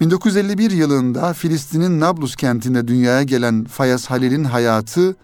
1951 0.00 0.70
yılında 0.70 1.32
Filistin'in 1.32 2.00
Nablus 2.00 2.36
kentinde 2.36 2.88
dünyaya 2.88 3.22
gelen 3.22 3.64
Fayaz 3.64 4.10
Halil'in 4.10 4.44
hayatı 4.44 5.16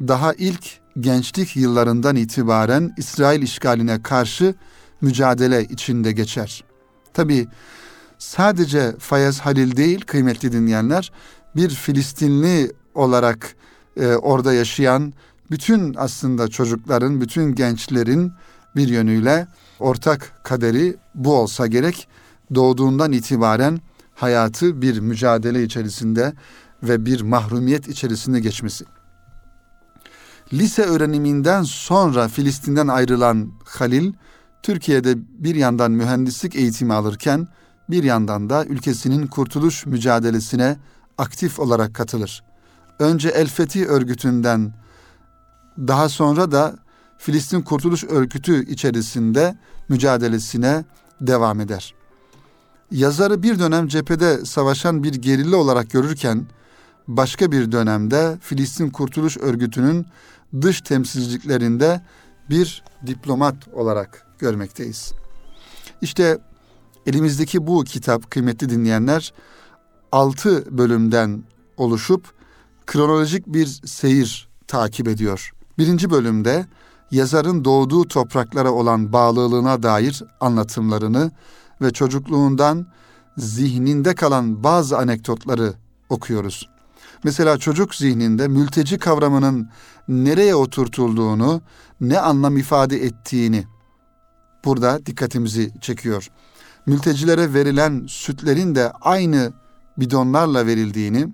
daha 0.00 0.32
ilk 0.32 0.78
gençlik 1.00 1.56
yıllarından 1.56 2.16
itibaren 2.16 2.94
İsrail 2.96 3.42
işgaline 3.42 4.02
karşı 4.02 4.54
mücadele 5.00 5.64
içinde 5.64 6.12
geçer. 6.12 6.64
Tabi 7.14 7.46
sadece 8.18 8.96
Fayaz 8.98 9.40
Halil 9.40 9.76
değil 9.76 10.00
kıymetli 10.00 10.52
dinleyenler 10.52 11.12
bir 11.56 11.70
Filistinli 11.70 12.72
olarak 12.94 13.54
e, 13.96 14.06
orada 14.06 14.52
yaşayan 14.52 15.12
bütün 15.50 15.94
aslında 15.98 16.48
çocukların, 16.48 17.20
bütün 17.20 17.54
gençlerin 17.54 18.32
bir 18.76 18.88
yönüyle 18.88 19.46
ortak 19.78 20.40
kaderi 20.44 20.96
bu 21.14 21.34
olsa 21.34 21.66
gerek. 21.66 22.08
Doğduğundan 22.54 23.12
itibaren 23.12 23.80
hayatı 24.18 24.82
bir 24.82 25.00
mücadele 25.00 25.62
içerisinde 25.62 26.32
ve 26.82 27.06
bir 27.06 27.20
mahrumiyet 27.20 27.88
içerisinde 27.88 28.40
geçmesi. 28.40 28.84
Lise 30.52 30.82
öğreniminden 30.82 31.62
sonra 31.62 32.28
Filistin'den 32.28 32.88
ayrılan 32.88 33.52
Halil, 33.64 34.12
Türkiye'de 34.62 35.14
bir 35.16 35.54
yandan 35.54 35.90
mühendislik 35.90 36.56
eğitimi 36.56 36.94
alırken 36.94 37.48
bir 37.90 38.04
yandan 38.04 38.50
da 38.50 38.64
ülkesinin 38.64 39.26
kurtuluş 39.26 39.86
mücadelesine 39.86 40.76
aktif 41.18 41.60
olarak 41.60 41.94
katılır. 41.94 42.44
Önce 42.98 43.28
El 43.28 43.46
Fethi 43.46 43.86
örgütünden 43.86 44.74
daha 45.78 46.08
sonra 46.08 46.52
da 46.52 46.76
Filistin 47.18 47.62
Kurtuluş 47.62 48.04
Örgütü 48.04 48.70
içerisinde 48.70 49.58
mücadelesine 49.88 50.84
devam 51.20 51.60
eder. 51.60 51.97
Yazarı 52.90 53.42
bir 53.42 53.58
dönem 53.58 53.88
cephede 53.88 54.44
savaşan 54.44 55.02
bir 55.02 55.14
gerilla 55.14 55.56
olarak 55.56 55.90
görürken 55.90 56.46
başka 57.08 57.52
bir 57.52 57.72
dönemde 57.72 58.38
Filistin 58.40 58.90
Kurtuluş 58.90 59.36
Örgütü'nün 59.36 60.06
dış 60.62 60.80
temsilciliklerinde 60.80 62.00
bir 62.50 62.84
diplomat 63.06 63.68
olarak 63.72 64.26
görmekteyiz. 64.38 65.12
İşte 66.02 66.38
elimizdeki 67.06 67.66
bu 67.66 67.84
kitap 67.84 68.30
kıymetli 68.30 68.70
dinleyenler 68.70 69.32
altı 70.12 70.78
bölümden 70.78 71.42
oluşup 71.76 72.32
kronolojik 72.86 73.46
bir 73.46 73.66
seyir 73.66 74.48
takip 74.66 75.08
ediyor. 75.08 75.52
Birinci 75.78 76.10
bölümde 76.10 76.66
yazarın 77.10 77.64
doğduğu 77.64 78.08
topraklara 78.08 78.70
olan 78.70 79.12
bağlılığına 79.12 79.82
dair 79.82 80.22
anlatımlarını 80.40 81.30
ve 81.82 81.92
çocukluğundan 81.92 82.86
zihninde 83.36 84.14
kalan 84.14 84.64
bazı 84.64 84.98
anekdotları 84.98 85.74
okuyoruz. 86.08 86.68
Mesela 87.24 87.58
çocuk 87.58 87.94
zihninde 87.94 88.48
mülteci 88.48 88.98
kavramının 88.98 89.68
nereye 90.08 90.54
oturtulduğunu, 90.54 91.62
ne 92.00 92.20
anlam 92.20 92.56
ifade 92.56 93.04
ettiğini 93.04 93.64
burada 94.64 95.06
dikkatimizi 95.06 95.72
çekiyor. 95.80 96.30
Mültecilere 96.86 97.54
verilen 97.54 98.06
sütlerin 98.08 98.74
de 98.74 98.92
aynı 99.00 99.52
bidonlarla 99.98 100.66
verildiğini 100.66 101.32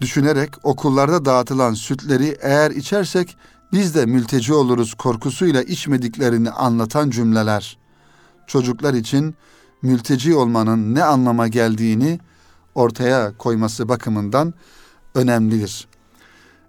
düşünerek 0.00 0.50
okullarda 0.62 1.24
dağıtılan 1.24 1.74
sütleri 1.74 2.36
eğer 2.40 2.70
içersek 2.70 3.36
biz 3.72 3.94
de 3.94 4.06
mülteci 4.06 4.54
oluruz 4.54 4.94
korkusuyla 4.94 5.62
içmediklerini 5.62 6.50
anlatan 6.50 7.10
cümleler 7.10 7.78
çocuklar 8.46 8.94
için 8.94 9.34
mülteci 9.82 10.34
olmanın 10.34 10.94
ne 10.94 11.04
anlama 11.04 11.48
geldiğini 11.48 12.20
ortaya 12.74 13.36
koyması 13.38 13.88
bakımından 13.88 14.54
önemlidir. 15.14 15.88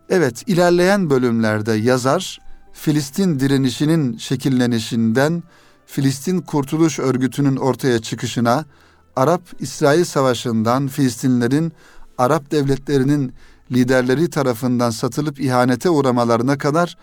Evet, 0.10 0.44
ilerleyen 0.48 1.10
bölümlerde 1.10 1.74
yazar 1.74 2.40
Filistin 2.74 3.40
direnişinin 3.40 4.18
şekillenişinden 4.18 5.44
Filistin 5.86 6.42
Kurtuluş 6.42 7.00
Örgütü'nün 7.00 7.56
ortaya 7.56 8.02
çıkışına, 8.02 8.66
Arap-İsrail 9.16 10.06
Savaşı'ndan 10.06 10.88
Filistinlerin 10.88 11.74
Arap 12.18 12.52
devletlerinin 12.52 13.34
liderleri 13.72 14.30
tarafından 14.30 14.90
satılıp 14.90 15.40
ihanete 15.40 15.90
uğramalarına 15.90 16.58
kadar 16.58 16.98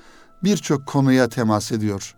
birçok 0.45 0.87
konuya 0.87 1.29
temas 1.29 1.73
ediyor. 1.73 2.15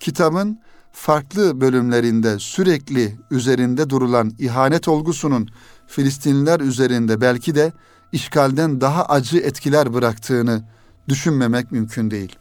Kitabın 0.00 0.58
farklı 0.92 1.60
bölümlerinde 1.60 2.38
sürekli 2.38 3.16
üzerinde 3.30 3.90
durulan 3.90 4.32
ihanet 4.38 4.88
olgusunun 4.88 5.48
Filistinliler 5.86 6.60
üzerinde 6.60 7.20
belki 7.20 7.54
de 7.54 7.72
işgalden 8.12 8.80
daha 8.80 9.04
acı 9.04 9.38
etkiler 9.38 9.94
bıraktığını 9.94 10.64
düşünmemek 11.08 11.72
mümkün 11.72 12.10
değil. 12.10 12.36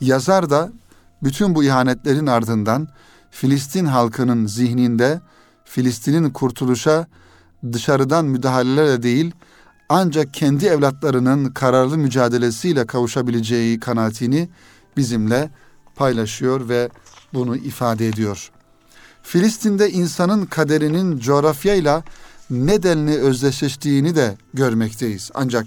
Yazar 0.00 0.50
da 0.50 0.72
bütün 1.22 1.54
bu 1.54 1.64
ihanetlerin 1.64 2.26
ardından 2.26 2.88
Filistin 3.30 3.86
halkının 3.86 4.46
zihninde 4.46 5.20
Filistin'in 5.64 6.30
kurtuluşa 6.30 7.06
dışarıdan 7.72 8.24
müdahalelerle 8.24 9.02
değil 9.02 9.34
ancak 9.88 10.34
kendi 10.34 10.66
evlatlarının 10.66 11.50
kararlı 11.50 11.98
mücadelesiyle 11.98 12.86
kavuşabileceği 12.86 13.80
kanaatini 13.80 14.48
bizimle 14.96 15.50
paylaşıyor 15.96 16.68
ve 16.68 16.88
bunu 17.34 17.56
ifade 17.56 18.08
ediyor. 18.08 18.50
Filistin'de 19.22 19.90
insanın 19.90 20.46
kaderinin 20.46 21.18
coğrafyayla 21.18 22.02
nedenli 22.50 23.18
özdeşleştiğini 23.18 24.16
de 24.16 24.36
görmekteyiz. 24.54 25.30
Ancak 25.34 25.66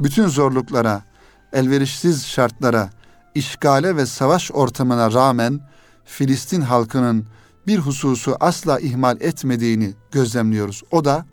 bütün 0.00 0.28
zorluklara, 0.28 1.02
elverişsiz 1.52 2.26
şartlara, 2.26 2.90
işgale 3.34 3.96
ve 3.96 4.06
savaş 4.06 4.50
ortamına 4.52 5.12
rağmen 5.12 5.60
Filistin 6.04 6.60
halkının 6.60 7.26
bir 7.66 7.78
hususu 7.78 8.36
asla 8.40 8.80
ihmal 8.80 9.20
etmediğini 9.20 9.94
gözlemliyoruz. 10.12 10.82
O 10.90 11.04
da 11.04 11.26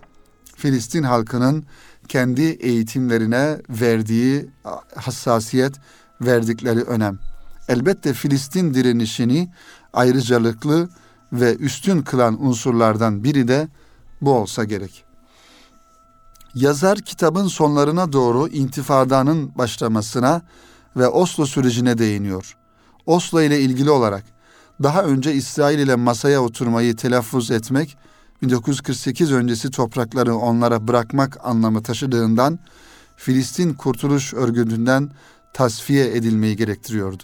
Filistin 0.56 1.04
halkının 1.04 1.66
kendi 2.08 2.42
eğitimlerine 2.42 3.58
verdiği 3.70 4.50
hassasiyet, 4.96 5.76
verdikleri 6.22 6.82
önem. 6.82 7.31
Elbette 7.72 8.14
Filistin 8.14 8.74
direnişini 8.74 9.50
ayrıcalıklı 9.94 10.90
ve 11.34 11.56
üstün 11.56 12.02
kılan 12.02 12.46
unsurlardan 12.46 13.24
biri 13.24 13.48
de 13.48 13.68
bu 14.22 14.34
olsa 14.34 14.64
gerek. 14.64 15.04
Yazar 16.56 17.00
kitabın 17.00 17.48
sonlarına 17.48 18.14
doğru 18.14 18.48
intifadanın 18.48 19.58
başlamasına 19.58 20.42
ve 20.98 21.08
Oslo 21.08 21.46
sürecine 21.46 21.98
değiniyor. 21.98 22.58
Oslo 23.06 23.42
ile 23.42 23.62
ilgili 23.62 23.90
olarak 23.90 24.24
daha 24.84 25.04
önce 25.04 25.34
İsrail 25.34 25.80
ile 25.80 25.96
masaya 25.96 26.44
oturmayı 26.44 26.96
telaffuz 26.96 27.52
etmek 27.52 27.98
1948 28.42 29.32
öncesi 29.32 29.72
toprakları 29.72 30.36
onlara 30.36 30.88
bırakmak 30.88 31.38
anlamı 31.44 31.84
taşıdığından 31.84 32.60
Filistin 33.16 33.74
Kurtuluş 33.74 34.34
Örgütü'nden 34.34 35.12
tasfiye 35.54 36.16
edilmeyi 36.18 36.56
gerektiriyordu. 36.56 37.24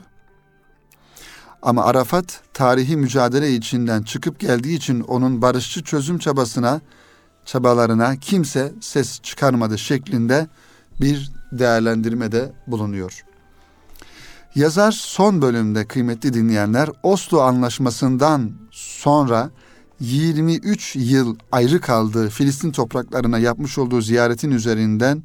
Ama 1.67 1.83
Arafat 1.86 2.41
tarihi 2.53 2.97
mücadele 2.97 3.53
içinden 3.53 4.03
çıkıp 4.03 4.39
geldiği 4.39 4.77
için 4.77 5.01
onun 5.01 5.41
barışçı 5.41 5.83
çözüm 5.83 6.17
çabasına 6.17 6.81
çabalarına 7.45 8.15
kimse 8.15 8.74
ses 8.81 9.21
çıkarmadı 9.21 9.77
şeklinde 9.77 10.47
bir 11.01 11.31
değerlendirmede 11.51 12.51
bulunuyor. 12.67 13.25
Yazar 14.55 14.91
son 14.91 15.41
bölümde 15.41 15.88
kıymetli 15.88 16.33
dinleyenler 16.33 16.89
Oslo 17.03 17.39
Anlaşması'ndan 17.39 18.51
sonra 18.71 19.50
23 20.00 20.95
yıl 20.95 21.36
ayrı 21.51 21.81
kaldığı 21.81 22.29
Filistin 22.29 22.71
topraklarına 22.71 23.39
yapmış 23.39 23.77
olduğu 23.77 24.01
ziyaretin 24.01 24.51
üzerinden 24.51 25.24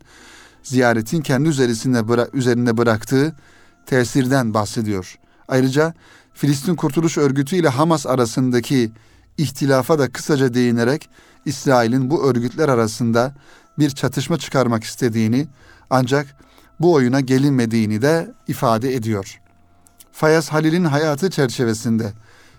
ziyaretin 0.62 1.20
kendi 1.20 1.48
üzerinde, 1.48 2.08
bıra 2.08 2.28
üzerinde 2.32 2.76
bıraktığı 2.76 3.36
tesirden 3.86 4.54
bahsediyor. 4.54 5.18
Ayrıca 5.48 5.94
Filistin 6.34 6.74
Kurtuluş 6.74 7.18
Örgütü 7.18 7.56
ile 7.56 7.68
Hamas 7.68 8.06
arasındaki 8.06 8.92
ihtilafa 9.38 9.98
da 9.98 10.12
kısaca 10.12 10.54
değinerek 10.54 11.08
İsrail'in 11.44 12.10
bu 12.10 12.24
örgütler 12.24 12.68
arasında 12.68 13.34
bir 13.78 13.90
çatışma 13.90 14.38
çıkarmak 14.38 14.84
istediğini 14.84 15.46
ancak 15.90 16.36
bu 16.80 16.92
oyuna 16.92 17.20
gelinmediğini 17.20 18.02
de 18.02 18.34
ifade 18.48 18.94
ediyor. 18.94 19.40
Fayaz 20.12 20.48
Halil'in 20.48 20.84
hayatı 20.84 21.30
çerçevesinde 21.30 22.12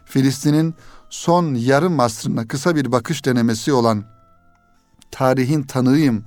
Filistin'in 0.05 0.75
son 1.09 1.53
yarım 1.53 1.99
asrına 1.99 2.47
kısa 2.47 2.75
bir 2.75 2.91
bakış 2.91 3.25
denemesi 3.25 3.73
olan 3.73 4.03
Tarihin 5.11 5.63
Tanığıyım 5.63 6.25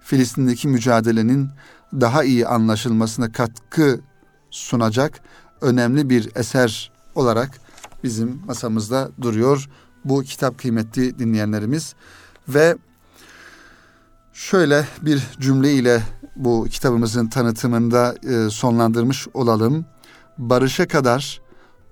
Filistin'deki 0.00 0.68
mücadelenin 0.68 1.50
daha 1.92 2.24
iyi 2.24 2.46
anlaşılmasına 2.46 3.32
katkı 3.32 4.00
sunacak 4.50 5.20
önemli 5.64 6.10
bir 6.10 6.30
eser 6.34 6.92
olarak 7.14 7.60
bizim 8.04 8.40
masamızda 8.46 9.10
duruyor. 9.20 9.68
Bu 10.04 10.22
kitap 10.22 10.58
kıymetli 10.58 11.18
dinleyenlerimiz 11.18 11.94
ve 12.48 12.76
şöyle 14.32 14.86
bir 15.02 15.22
cümle 15.40 15.72
ile 15.72 16.02
bu 16.36 16.66
kitabımızın 16.70 17.26
tanıtımında 17.26 18.14
e, 18.22 18.50
sonlandırmış 18.50 19.28
olalım. 19.34 19.84
Barışa 20.38 20.88
kadar 20.88 21.40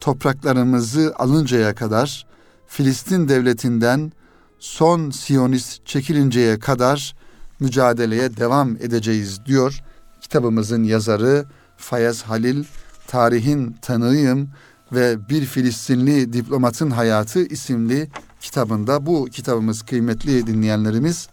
topraklarımızı 0.00 1.14
alıncaya 1.18 1.74
kadar 1.74 2.26
Filistin 2.66 3.28
devletinden 3.28 4.12
son 4.58 5.10
Siyonist 5.10 5.86
çekilinceye 5.86 6.58
kadar 6.58 7.14
mücadeleye 7.60 8.36
devam 8.36 8.76
edeceğiz 8.76 9.46
diyor 9.46 9.82
kitabımızın 10.20 10.84
yazarı 10.84 11.44
Fayaz 11.76 12.22
Halil 12.22 12.64
Tarihin 13.12 13.76
Tanığıyım 13.82 14.50
ve 14.92 15.28
Bir 15.28 15.44
Filistinli 15.44 16.32
Diplomatın 16.32 16.90
Hayatı 16.90 17.46
isimli 17.46 18.10
kitabında 18.40 19.06
bu 19.06 19.24
kitabımız 19.24 19.82
kıymetli 19.82 20.46
dinleyenlerimiz 20.46 21.28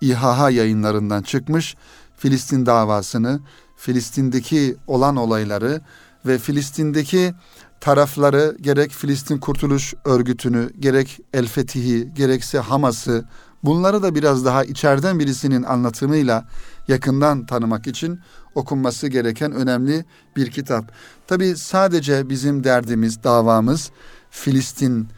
İHH 0.00 0.52
yayınlarından 0.52 1.22
çıkmış 1.22 1.76
Filistin 2.16 2.66
davasını, 2.66 3.40
Filistin'deki 3.76 4.76
olan 4.86 5.16
olayları 5.16 5.80
ve 6.26 6.38
Filistin'deki 6.38 7.34
tarafları 7.80 8.56
gerek 8.60 8.90
Filistin 8.90 9.38
Kurtuluş 9.38 9.94
Örgütü'nü, 10.04 10.70
gerek 10.80 11.20
El 11.32 11.46
Fetih'i, 11.46 12.14
gerekse 12.14 12.58
Hamas'ı 12.58 13.24
bunları 13.64 14.02
da 14.02 14.14
biraz 14.14 14.44
daha 14.44 14.64
içeriden 14.64 15.18
birisinin 15.18 15.62
anlatımıyla 15.62 16.48
yakından 16.88 17.46
tanımak 17.46 17.86
için 17.86 18.20
okunması 18.58 19.08
gereken 19.08 19.52
önemli 19.52 20.04
bir 20.36 20.50
kitap. 20.50 20.92
Tabi 21.26 21.56
sadece 21.56 22.28
bizim 22.28 22.64
derdimiz, 22.64 23.24
davamız 23.24 23.90
Filistin 24.30 25.08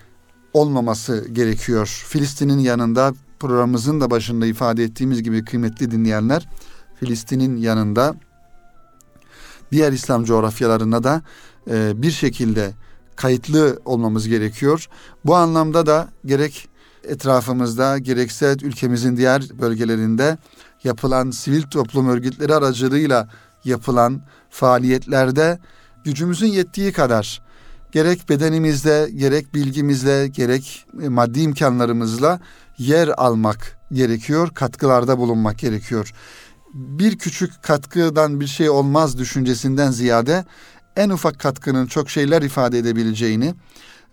olmaması 0.53 1.29
gerekiyor. 1.33 2.05
Filistin'in 2.09 2.59
yanında 2.59 3.15
programımızın 3.41 4.01
da 4.01 4.11
başında 4.11 4.47
ifade 4.47 4.85
ettiğimiz 4.85 5.23
gibi 5.23 5.45
kıymetli 5.45 5.91
dinleyenler 5.91 6.49
Filistin'in 7.01 7.57
yanında 7.57 8.15
diğer 9.73 9.93
İslam 9.93 10.25
coğrafyalarına 10.25 11.05
da 11.05 11.23
e, 11.71 12.03
bir 12.03 12.11
şekilde 12.11 12.73
kayıtlı 13.17 13.81
olmamız 13.85 14.29
gerekiyor. 14.29 14.89
Bu 15.25 15.35
anlamda 15.35 15.87
da 15.87 16.09
gerek 16.27 16.69
etrafımızda 17.05 17.99
gerekse 17.99 18.57
ülkemizin 18.63 19.17
diğer 19.17 19.43
bölgelerinde 19.61 20.39
yapılan 20.85 21.31
sivil 21.31 21.63
toplum 21.63 22.09
örgütleri 22.09 22.55
aracılığıyla 22.55 23.29
yapılan 23.65 24.23
faaliyetlerde 24.51 25.59
gücümüzün 26.05 26.47
yettiği 26.47 26.93
kadar 26.93 27.43
gerek 27.93 28.29
bedenimizle, 28.29 29.11
gerek 29.11 29.55
bilgimizle, 29.55 30.29
gerek 30.29 30.87
maddi 30.93 31.41
imkanlarımızla 31.41 32.41
yer 32.79 33.09
almak 33.09 33.79
gerekiyor, 33.93 34.51
katkılarda 34.55 35.19
bulunmak 35.19 35.59
gerekiyor. 35.59 36.13
Bir 36.75 37.19
küçük 37.19 37.63
katkıdan 37.63 38.41
bir 38.41 38.47
şey 38.47 38.71
olmaz 38.71 39.19
düşüncesinden 39.19 39.91
ziyade 39.91 40.45
en 40.97 41.11
ufak 41.11 41.39
katkının 41.39 41.87
çok 41.87 42.11
şeyler 42.11 42.43
ifade 42.43 42.79
edebileceğini 42.79 43.55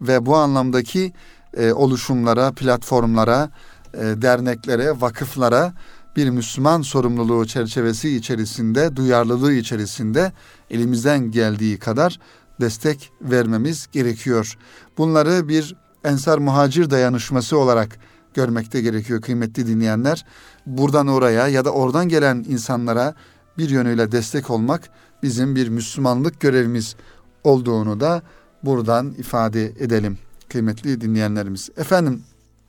ve 0.01 0.25
bu 0.25 0.35
anlamdaki 0.35 1.13
e, 1.57 1.73
oluşumlara, 1.73 2.51
platformlara, 2.51 3.49
e, 3.93 3.99
derneklere, 3.99 5.01
vakıflara 5.01 5.73
bir 6.17 6.29
Müslüman 6.29 6.81
sorumluluğu 6.81 7.45
çerçevesi 7.45 8.15
içerisinde, 8.15 8.95
duyarlılığı 8.95 9.53
içerisinde 9.53 10.31
elimizden 10.69 11.31
geldiği 11.31 11.79
kadar 11.79 12.19
destek 12.61 13.11
vermemiz 13.21 13.87
gerekiyor. 13.91 14.57
Bunları 14.97 15.47
bir 15.47 15.75
ensar 16.03 16.37
muhacir 16.37 16.89
dayanışması 16.89 17.57
olarak 17.57 17.97
görmekte 18.33 18.81
gerekiyor 18.81 19.21
kıymetli 19.21 19.67
dinleyenler. 19.67 20.25
Buradan 20.65 21.07
oraya 21.07 21.47
ya 21.47 21.65
da 21.65 21.71
oradan 21.71 22.09
gelen 22.09 22.45
insanlara 22.49 23.15
bir 23.57 23.69
yönüyle 23.69 24.11
destek 24.11 24.49
olmak 24.49 24.89
bizim 25.23 25.55
bir 25.55 25.69
Müslümanlık 25.69 26.39
görevimiz 26.39 26.95
olduğunu 27.43 27.99
da 27.99 28.21
buradan 28.63 29.13
ifade 29.17 29.65
edelim 29.65 30.17
kıymetli 30.49 31.01
dinleyenlerimiz. 31.01 31.69
Efendim 31.77 32.23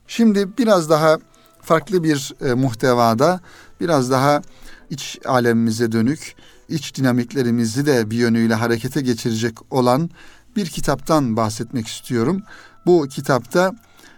şimdi 0.07 0.57
biraz 0.57 0.89
daha 0.89 1.17
farklı 1.61 2.03
bir 2.03 2.33
e, 2.41 2.53
muhtevada 2.53 3.39
biraz 3.81 4.11
daha 4.11 4.41
iç 4.89 5.19
alemimize 5.25 5.91
dönük, 5.91 6.35
iç 6.69 6.95
dinamiklerimizi 6.95 7.85
de 7.85 8.09
bir 8.11 8.17
yönüyle 8.17 8.53
harekete 8.53 9.01
geçirecek 9.01 9.73
olan 9.73 10.09
bir 10.55 10.65
kitaptan 10.65 11.37
bahsetmek 11.37 11.87
istiyorum. 11.87 12.41
Bu 12.85 13.07
kitapta 13.07 13.73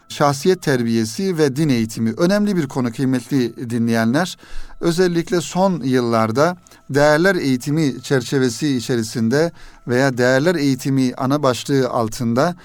şahsiyet 0.09 0.61
terbiyesi 0.61 1.37
ve 1.37 1.55
din 1.55 1.69
eğitimi 1.69 2.13
önemli 2.17 2.55
bir 2.55 2.67
konu 2.67 2.91
kıymetli 2.91 3.69
dinleyenler. 3.69 4.37
Özellikle 4.81 5.41
son 5.41 5.81
yıllarda 5.83 6.57
değerler 6.89 7.35
eğitimi 7.35 8.01
çerçevesi 8.01 8.75
içerisinde 8.75 9.51
veya 9.87 10.17
değerler 10.17 10.55
eğitimi 10.55 11.13
ana 11.17 11.43
başlığı 11.43 11.89
altında 11.89 12.55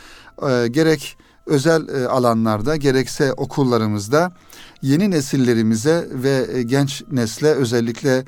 e, 0.49 0.69
gerek 0.69 1.17
özel 1.47 1.89
e, 1.89 2.07
alanlarda 2.07 2.77
gerekse 2.77 3.33
okullarımızda 3.33 4.33
yeni 4.83 5.11
nesillerimize 5.11 6.09
ve 6.13 6.47
e, 6.53 6.63
genç 6.63 7.03
nesle 7.11 7.49
özellikle 7.49 8.25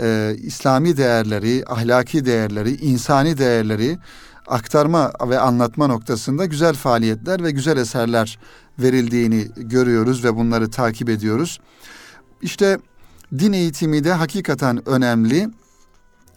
e, 0.00 0.36
İslami 0.42 0.96
değerleri, 0.96 1.64
ahlaki 1.68 2.24
değerleri, 2.24 2.74
insani 2.74 3.38
değerleri 3.38 3.98
aktarma 4.46 5.12
ve 5.28 5.38
anlatma 5.38 5.86
noktasında 5.86 6.44
güzel 6.46 6.74
faaliyetler 6.74 7.42
ve 7.42 7.50
güzel 7.50 7.76
eserler 7.76 8.38
verildiğini 8.78 9.48
görüyoruz 9.56 10.24
ve 10.24 10.36
bunları 10.36 10.70
takip 10.70 11.08
ediyoruz. 11.08 11.60
İşte 12.42 12.78
din 13.38 13.52
eğitimi 13.52 14.04
de 14.04 14.12
hakikaten 14.12 14.88
önemli. 14.88 15.48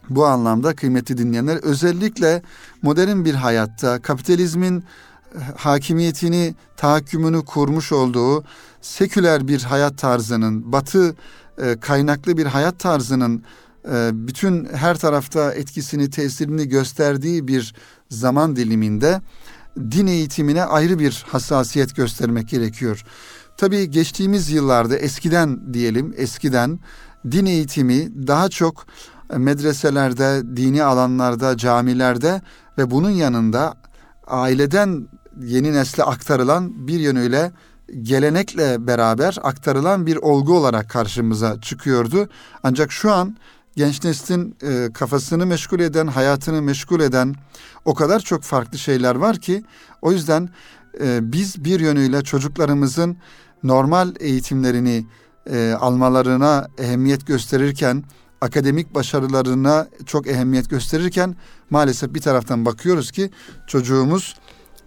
Bu 0.10 0.26
anlamda 0.26 0.76
kıymetli 0.76 1.18
dinleyenler 1.18 1.58
özellikle 1.58 2.42
modern 2.82 3.26
bir 3.26 3.34
hayatta 3.34 4.02
kapitalizmin 4.02 4.84
hakimiyetini, 5.58 6.56
tahakkümünü 6.78 7.46
kurmuş 7.46 7.92
olduğu 7.92 8.44
seküler 8.82 9.48
bir 9.48 9.62
hayat 9.62 9.98
tarzının, 9.98 10.72
batı 10.72 11.16
e, 11.58 11.80
kaynaklı 11.80 12.38
bir 12.38 12.46
hayat 12.46 12.80
tarzının 12.80 13.44
e, 13.92 14.10
bütün 14.14 14.66
her 14.66 14.98
tarafta 14.98 15.54
etkisini, 15.54 16.10
tesirini 16.10 16.70
gösterdiği 16.70 17.48
bir 17.48 17.76
zaman 18.10 18.56
diliminde 18.56 19.22
din 19.92 20.08
eğitimine 20.08 20.64
ayrı 20.64 21.00
bir 21.00 21.26
hassasiyet 21.28 21.96
göstermek 21.96 22.50
gerekiyor. 22.50 23.04
Tabii 23.58 23.92
geçtiğimiz 23.92 24.52
yıllarda 24.52 24.98
eskiden 24.98 25.74
diyelim 25.74 26.14
eskiden 26.18 26.80
din 27.32 27.46
eğitimi 27.46 28.28
daha 28.28 28.50
çok 28.50 28.86
medreselerde, 29.38 30.42
dini 30.56 30.84
alanlarda, 30.84 31.58
camilerde 31.58 32.42
ve 32.78 32.92
bunun 32.92 33.10
yanında 33.10 33.74
aileden 34.28 35.08
yeni 35.42 35.74
nesle 35.74 36.04
aktarılan 36.04 36.88
bir 36.88 37.00
yönüyle 37.00 37.52
gelenekle 38.02 38.88
beraber 38.88 39.38
aktarılan 39.44 40.06
bir 40.06 40.16
olgu 40.16 40.58
olarak 40.58 40.90
karşımıza 40.90 41.62
çıkıyordu. 41.62 42.30
Ancak 42.64 42.92
şu 42.92 43.12
an 43.12 43.38
genç 43.76 44.04
neslin 44.04 44.56
e, 44.64 44.94
kafasını 44.94 45.46
meşgul 45.46 45.80
eden, 45.80 46.08
hayatını 46.08 46.62
meşgul 46.62 47.00
eden 47.00 47.36
o 47.86 47.94
kadar 47.94 48.20
çok 48.20 48.44
farklı 48.44 48.78
şeyler 48.78 49.16
var 49.16 49.38
ki 49.38 49.64
o 50.02 50.12
yüzden 50.12 50.50
e, 51.02 51.32
biz 51.32 51.66
bir 51.66 51.80
yönüyle 51.80 52.22
çocuklarımızın 52.22 53.18
normal 53.64 54.14
eğitimlerini 54.20 55.06
e, 55.52 55.72
almalarına 55.80 56.68
ehemmiyet 56.78 57.28
gösterirken 57.28 58.04
akademik 58.42 58.96
başarılarına 58.96 59.88
çok 60.06 60.28
ehemmiyet 60.28 60.70
gösterirken 60.70 61.36
maalesef 61.70 62.14
bir 62.14 62.22
taraftan 62.22 62.66
bakıyoruz 62.66 63.12
ki 63.12 63.30
çocuğumuz 63.68 64.36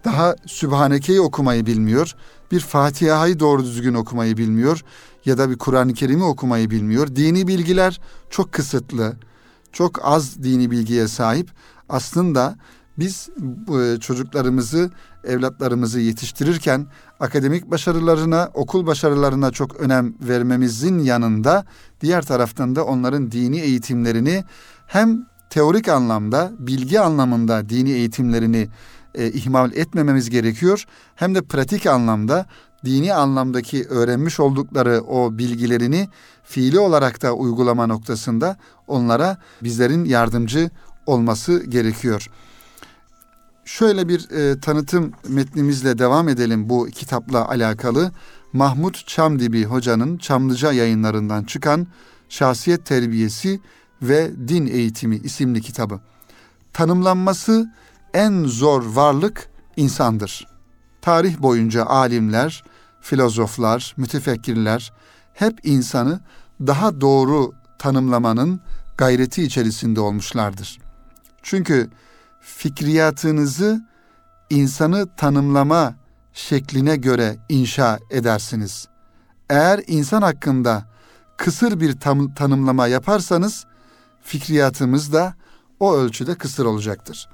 daha 0.05 0.37
Sübhaneke'yi 0.47 1.21
okumayı 1.21 1.67
bilmiyor. 1.67 2.15
Bir 2.53 2.61
Fatiha'yı 2.61 3.41
doğru 3.41 3.65
düzgün 3.65 3.95
okumayı 3.95 4.37
bilmiyor 4.37 4.85
ya 5.25 5.39
da 5.39 5.51
bir 5.51 5.59
Kur'an-ı 5.59 5.95
Kerim'i 5.95 6.25
okumayı 6.25 6.71
bilmiyor. 6.71 7.17
Dini 7.17 7.49
bilgiler 7.49 8.01
çok 8.31 8.53
kısıtlı, 8.53 9.17
çok 9.73 10.05
az 10.05 10.43
dini 10.43 10.71
bilgiye 10.71 11.09
sahip. 11.09 11.51
Aslında 11.89 12.57
biz 12.99 13.29
e, 13.79 14.01
çocuklarımızı, 14.01 14.91
evlatlarımızı 15.25 16.01
yetiştirirken 16.01 16.87
akademik 17.21 17.71
başarılarına, 17.71 18.51
okul 18.55 18.87
başarılarına 18.87 19.51
çok 19.51 19.77
önem 19.77 20.15
vermemizin 20.21 20.99
yanında 20.99 21.65
diğer 22.01 22.23
taraftan 22.23 22.77
da 22.77 22.85
onların 22.85 23.33
dini 23.33 23.61
eğitimlerini 23.61 24.45
hem 24.87 25.27
teorik 25.51 25.89
anlamda, 25.89 26.53
bilgi 26.59 27.01
anlamında 27.01 27.69
dini 27.69 27.91
eğitimlerini 27.91 28.69
e, 29.19 29.31
ihmal 29.31 29.73
etmememiz 29.73 30.31
gerekiyor. 30.31 30.85
Hem 31.15 31.35
de 31.35 31.43
pratik 31.43 31.87
anlamda 31.87 32.47
dini 32.85 33.15
anlamdaki 33.15 33.85
öğrenmiş 33.85 34.41
oldukları 34.41 35.03
o 35.09 35.39
bilgilerini 35.39 36.09
fiili 36.45 36.79
olarak 36.79 37.23
da 37.23 37.33
uygulama 37.33 37.87
noktasında 37.87 38.57
onlara 38.87 39.39
bizlerin 39.63 40.05
yardımcı 40.05 40.71
olması 41.07 41.65
gerekiyor. 41.65 42.31
Şöyle 43.65 44.09
bir 44.09 44.31
e, 44.31 44.61
tanıtım 44.61 45.13
metnimizle 45.29 45.99
devam 45.99 46.29
edelim 46.29 46.69
bu 46.69 46.87
kitapla 46.87 47.49
alakalı. 47.49 48.13
Mahmut 48.53 49.07
Çamdibi 49.07 49.65
hocanın 49.65 50.19
Çamlıca 50.19 50.73
yayınlarından 50.73 51.45
çıkan 51.45 51.87
Şahsiyet 52.29 52.87
Terbiyesi 52.87 53.61
ve 54.03 54.49
Din 54.49 54.67
Eğitimi 54.67 55.17
isimli 55.17 55.61
kitabı. 55.61 56.01
Tanımlanması 56.73 57.71
en 58.15 58.45
zor 58.45 58.85
varlık 58.85 59.51
insandır. 59.77 60.47
Tarih 61.03 61.39
boyunca 61.39 61.85
alimler, 61.85 62.65
filozoflar, 63.01 63.95
mütefekkirler 63.97 64.93
hep 65.35 65.61
insanı 65.63 66.21
daha 66.61 67.01
doğru 67.01 67.53
tanımlamanın 67.79 68.61
gayreti 68.99 69.43
içerisinde 69.43 70.01
olmuşlardır. 70.01 70.79
Çünkü 71.43 71.91
fikriyatınızı 72.41 73.87
insanı 74.51 75.17
tanımlama 75.17 75.95
şekline 76.33 76.97
göre 76.97 77.37
inşa 77.49 77.99
edersiniz. 78.11 78.89
Eğer 79.51 79.81
insan 79.87 80.23
hakkında 80.23 80.85
kısır 81.37 81.81
bir 81.81 82.01
tam, 82.01 82.35
tanımlama 82.35 82.87
yaparsanız 82.87 83.67
fikriyatımız 84.23 85.13
da 85.13 85.35
o 85.81 85.95
ölçüde 85.95 86.35
kısır 86.35 86.65
olacaktır. 86.65 87.29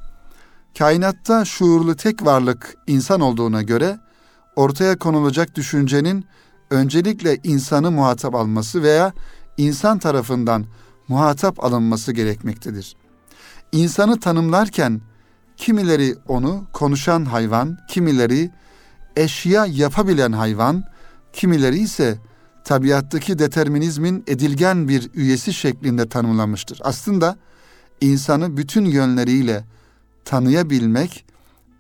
Kainatta 0.79 1.45
şuurlu 1.45 1.97
tek 1.97 2.25
varlık 2.25 2.77
insan 2.87 3.21
olduğuna 3.21 3.63
göre 3.63 3.99
ortaya 4.57 4.99
konulacak 4.99 5.55
düşüncenin 5.55 6.27
öncelikle 6.71 7.39
insanı 7.45 7.91
muhatap 7.91 8.35
alması 8.35 8.83
veya 8.83 9.13
insan 9.57 9.99
tarafından 9.99 10.65
muhatap 11.09 11.65
alınması 11.65 12.13
gerekmektedir. 12.13 12.97
İnsanı 13.73 14.21
tanımlarken 14.21 15.01
kimileri 15.57 16.15
onu 16.29 16.65
konuşan 16.73 17.25
hayvan, 17.25 17.79
kimileri 17.89 18.51
eşya 19.17 19.67
yapabilen 19.67 20.33
hayvan, 20.33 20.85
kimileri 21.33 21.79
ise 21.79 22.19
tabiattaki 22.65 23.39
determinizmin 23.39 24.25
edilgen 24.27 24.89
bir 24.89 25.11
üyesi 25.15 25.53
şeklinde 25.53 26.09
tanımlamıştır. 26.09 26.81
Aslında 26.85 27.37
insanı 28.01 28.57
bütün 28.57 28.85
yönleriyle 28.85 29.65
tanıyabilmek 30.25 31.25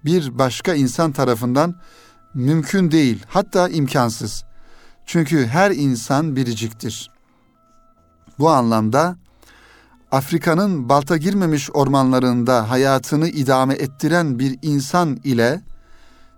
bir 0.04 0.38
başka 0.38 0.74
insan 0.74 1.12
tarafından 1.12 1.74
mümkün 2.34 2.90
değil, 2.90 3.22
hatta 3.28 3.68
imkansız. 3.68 4.44
Çünkü 5.06 5.46
her 5.46 5.70
insan 5.70 6.36
biriciktir. 6.36 7.10
Bu 8.38 8.50
anlamda 8.50 9.16
Afrika'nın 10.10 10.88
balta 10.88 11.16
girmemiş 11.16 11.70
ormanlarında 11.70 12.70
hayatını 12.70 13.28
idame 13.28 13.74
ettiren 13.74 14.38
bir 14.38 14.58
insan 14.62 15.16
ile 15.24 15.62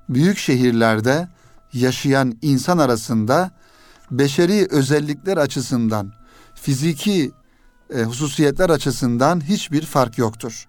büyük 0.08 0.38
şehirlerde 0.38 1.28
yaşayan 1.72 2.38
insan 2.42 2.78
arasında 2.78 3.50
beşeri 4.10 4.66
özellikler 4.70 5.36
açısından, 5.36 6.12
fiziki 6.54 7.32
e, 7.94 8.02
hususiyetler 8.02 8.70
açısından 8.70 9.40
hiçbir 9.48 9.82
fark 9.82 10.18
yoktur. 10.18 10.68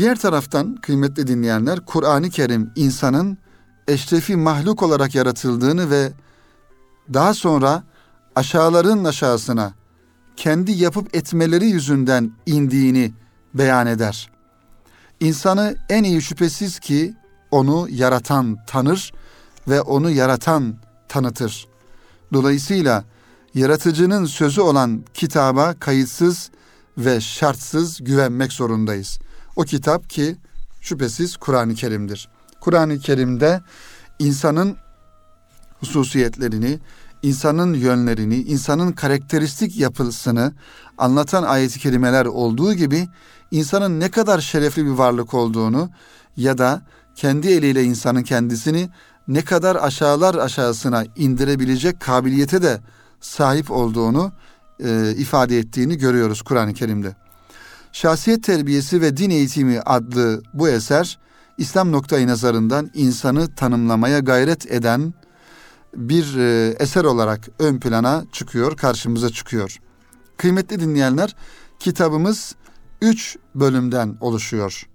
Diğer 0.00 0.18
taraftan 0.18 0.76
kıymetli 0.76 1.26
dinleyenler 1.26 1.80
Kur'an-ı 1.80 2.30
Kerim 2.30 2.70
insanın 2.76 3.38
eşrefi 3.88 4.36
mahluk 4.36 4.82
olarak 4.82 5.14
yaratıldığını 5.14 5.90
ve 5.90 6.12
daha 7.14 7.34
sonra 7.34 7.82
aşağıların 8.36 9.04
aşağısına 9.04 9.74
kendi 10.36 10.72
yapıp 10.72 11.16
etmeleri 11.16 11.66
yüzünden 11.66 12.32
indiğini 12.46 13.12
beyan 13.54 13.86
eder. 13.86 14.30
İnsanı 15.20 15.76
en 15.88 16.04
iyi 16.04 16.22
şüphesiz 16.22 16.78
ki 16.78 17.14
onu 17.50 17.86
yaratan 17.90 18.56
tanır 18.66 19.12
ve 19.68 19.80
onu 19.80 20.10
yaratan 20.10 20.76
tanıtır. 21.08 21.68
Dolayısıyla 22.32 23.04
yaratıcının 23.54 24.24
sözü 24.24 24.60
olan 24.60 25.04
kitaba 25.14 25.74
kayıtsız 25.74 26.50
ve 26.98 27.20
şartsız 27.20 28.04
güvenmek 28.04 28.52
zorundayız. 28.52 29.18
O 29.56 29.62
kitap 29.62 30.10
ki 30.10 30.36
şüphesiz 30.80 31.36
Kur'an-ı 31.36 31.74
Kerim'dir. 31.74 32.28
Kur'an-ı 32.60 32.98
Kerim'de 32.98 33.60
insanın 34.18 34.76
hususiyetlerini, 35.80 36.78
insanın 37.22 37.74
yönlerini, 37.74 38.36
insanın 38.36 38.92
karakteristik 38.92 39.76
yapısını 39.76 40.52
anlatan 40.98 41.42
ayeti 41.42 41.78
kerimeler 41.78 42.26
olduğu 42.26 42.74
gibi 42.74 43.08
insanın 43.50 44.00
ne 44.00 44.10
kadar 44.10 44.40
şerefli 44.40 44.86
bir 44.86 44.90
varlık 44.90 45.34
olduğunu 45.34 45.90
ya 46.36 46.58
da 46.58 46.82
kendi 47.14 47.48
eliyle 47.48 47.84
insanın 47.84 48.22
kendisini 48.22 48.88
ne 49.28 49.42
kadar 49.42 49.76
aşağılar 49.76 50.34
aşağısına 50.34 51.04
indirebilecek 51.16 52.00
kabiliyete 52.00 52.62
de 52.62 52.80
sahip 53.20 53.70
olduğunu 53.70 54.32
e, 54.84 55.14
ifade 55.16 55.58
ettiğini 55.58 55.98
görüyoruz 55.98 56.42
Kur'an-ı 56.42 56.74
Kerim'de. 56.74 57.16
Şahsiyet 57.92 58.44
Terbiyesi 58.44 59.00
ve 59.00 59.16
Din 59.16 59.30
Eğitimi 59.30 59.80
adlı 59.80 60.42
bu 60.54 60.68
eser 60.68 61.18
İslam 61.58 61.92
noktayı 61.92 62.26
nazarından 62.26 62.90
insanı 62.94 63.54
tanımlamaya 63.54 64.18
gayret 64.18 64.72
eden 64.72 65.14
bir 65.96 66.36
e, 66.36 66.76
eser 66.78 67.04
olarak 67.04 67.48
ön 67.58 67.80
plana 67.80 68.24
çıkıyor, 68.32 68.76
karşımıza 68.76 69.30
çıkıyor. 69.30 69.78
Kıymetli 70.36 70.80
dinleyenler, 70.80 71.36
kitabımız 71.78 72.54
üç 73.02 73.36
bölümden 73.54 74.16
oluşuyor. 74.20 74.86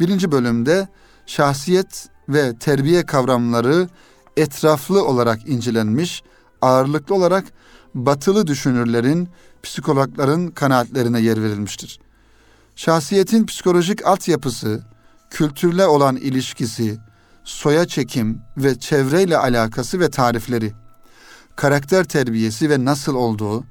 Birinci 0.00 0.32
bölümde 0.32 0.88
şahsiyet 1.26 2.08
ve 2.28 2.58
terbiye 2.58 3.06
kavramları 3.06 3.88
etraflı 4.36 5.04
olarak 5.04 5.48
incelenmiş, 5.48 6.22
ağırlıklı 6.62 7.14
olarak 7.14 7.44
batılı 7.94 8.46
düşünürlerin, 8.46 9.28
psikologların 9.62 10.48
kanaatlerine 10.48 11.20
yer 11.20 11.42
verilmiştir. 11.42 12.00
Şahsiyetin 12.76 13.46
psikolojik 13.46 14.06
altyapısı, 14.06 14.82
kültürle 15.30 15.86
olan 15.86 16.16
ilişkisi, 16.16 16.98
soya 17.44 17.86
çekim 17.86 18.42
ve 18.56 18.78
çevreyle 18.78 19.36
alakası 19.36 20.00
ve 20.00 20.10
tarifleri, 20.10 20.72
karakter 21.56 22.04
terbiyesi 22.04 22.70
ve 22.70 22.84
nasıl 22.84 23.14
olduğu, 23.14 23.64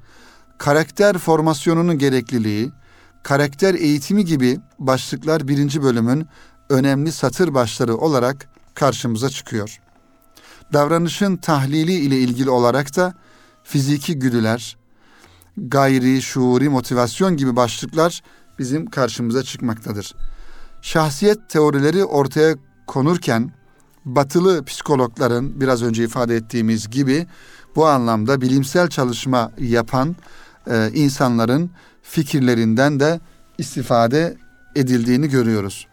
karakter 0.57 1.17
formasyonunun 1.17 1.97
gerekliliği, 1.97 2.71
karakter 3.23 3.73
eğitimi 3.73 4.25
gibi 4.25 4.59
başlıklar 4.79 5.47
birinci 5.47 5.83
bölümün 5.83 6.27
önemli 6.69 7.11
satır 7.11 7.53
başları 7.53 7.97
olarak 7.97 8.49
karşımıza 8.75 9.29
çıkıyor. 9.29 9.79
Davranışın 10.73 11.37
tahlili 11.37 11.93
ile 11.93 12.19
ilgili 12.19 12.49
olarak 12.49 12.95
da 12.95 13.13
fiziki 13.63 14.19
güdüler, 14.19 14.77
gayri 15.57 16.21
şuuri 16.21 16.69
motivasyon 16.69 17.37
gibi 17.37 17.55
başlıklar 17.55 18.21
bizim 18.59 18.85
karşımıza 18.89 19.43
çıkmaktadır. 19.43 20.15
Şahsiyet 20.81 21.49
teorileri 21.49 22.05
ortaya 22.05 22.55
konurken 22.87 23.51
batılı 24.05 24.65
psikologların 24.65 25.61
biraz 25.61 25.83
önce 25.83 26.03
ifade 26.03 26.35
ettiğimiz 26.35 26.89
gibi 26.89 27.27
bu 27.75 27.87
anlamda 27.87 28.41
bilimsel 28.41 28.87
çalışma 28.87 29.51
yapan 29.59 30.15
e, 30.67 30.91
insanların 30.93 31.71
fikirlerinden 32.01 32.99
de 32.99 33.19
istifade 33.57 34.37
edildiğini 34.75 35.29
görüyoruz. 35.29 35.87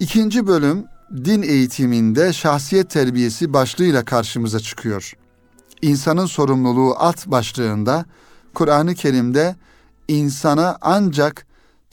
İkinci 0.00 0.46
bölüm 0.46 0.84
din 1.24 1.42
eğitiminde 1.42 2.32
şahsiyet 2.32 2.90
terbiyesi 2.90 3.52
başlığıyla 3.52 4.04
karşımıza 4.04 4.60
çıkıyor. 4.60 5.12
İnsanın 5.82 6.26
sorumluluğu 6.26 6.94
alt 6.98 7.26
başlığında 7.26 8.04
Kur'an-ı 8.54 8.94
Kerim'de 8.94 9.56
insana 10.08 10.78
ancak 10.80 11.46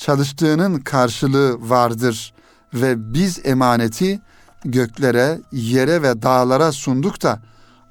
çalıştığının 0.04 0.80
karşılığı 0.80 1.70
vardır 1.70 2.34
ve 2.74 3.14
biz 3.14 3.46
emaneti 3.46 4.22
göklere, 4.66 5.40
yere 5.52 6.02
ve 6.02 6.22
dağlara 6.22 6.72
sunduk 6.72 7.22
da 7.22 7.42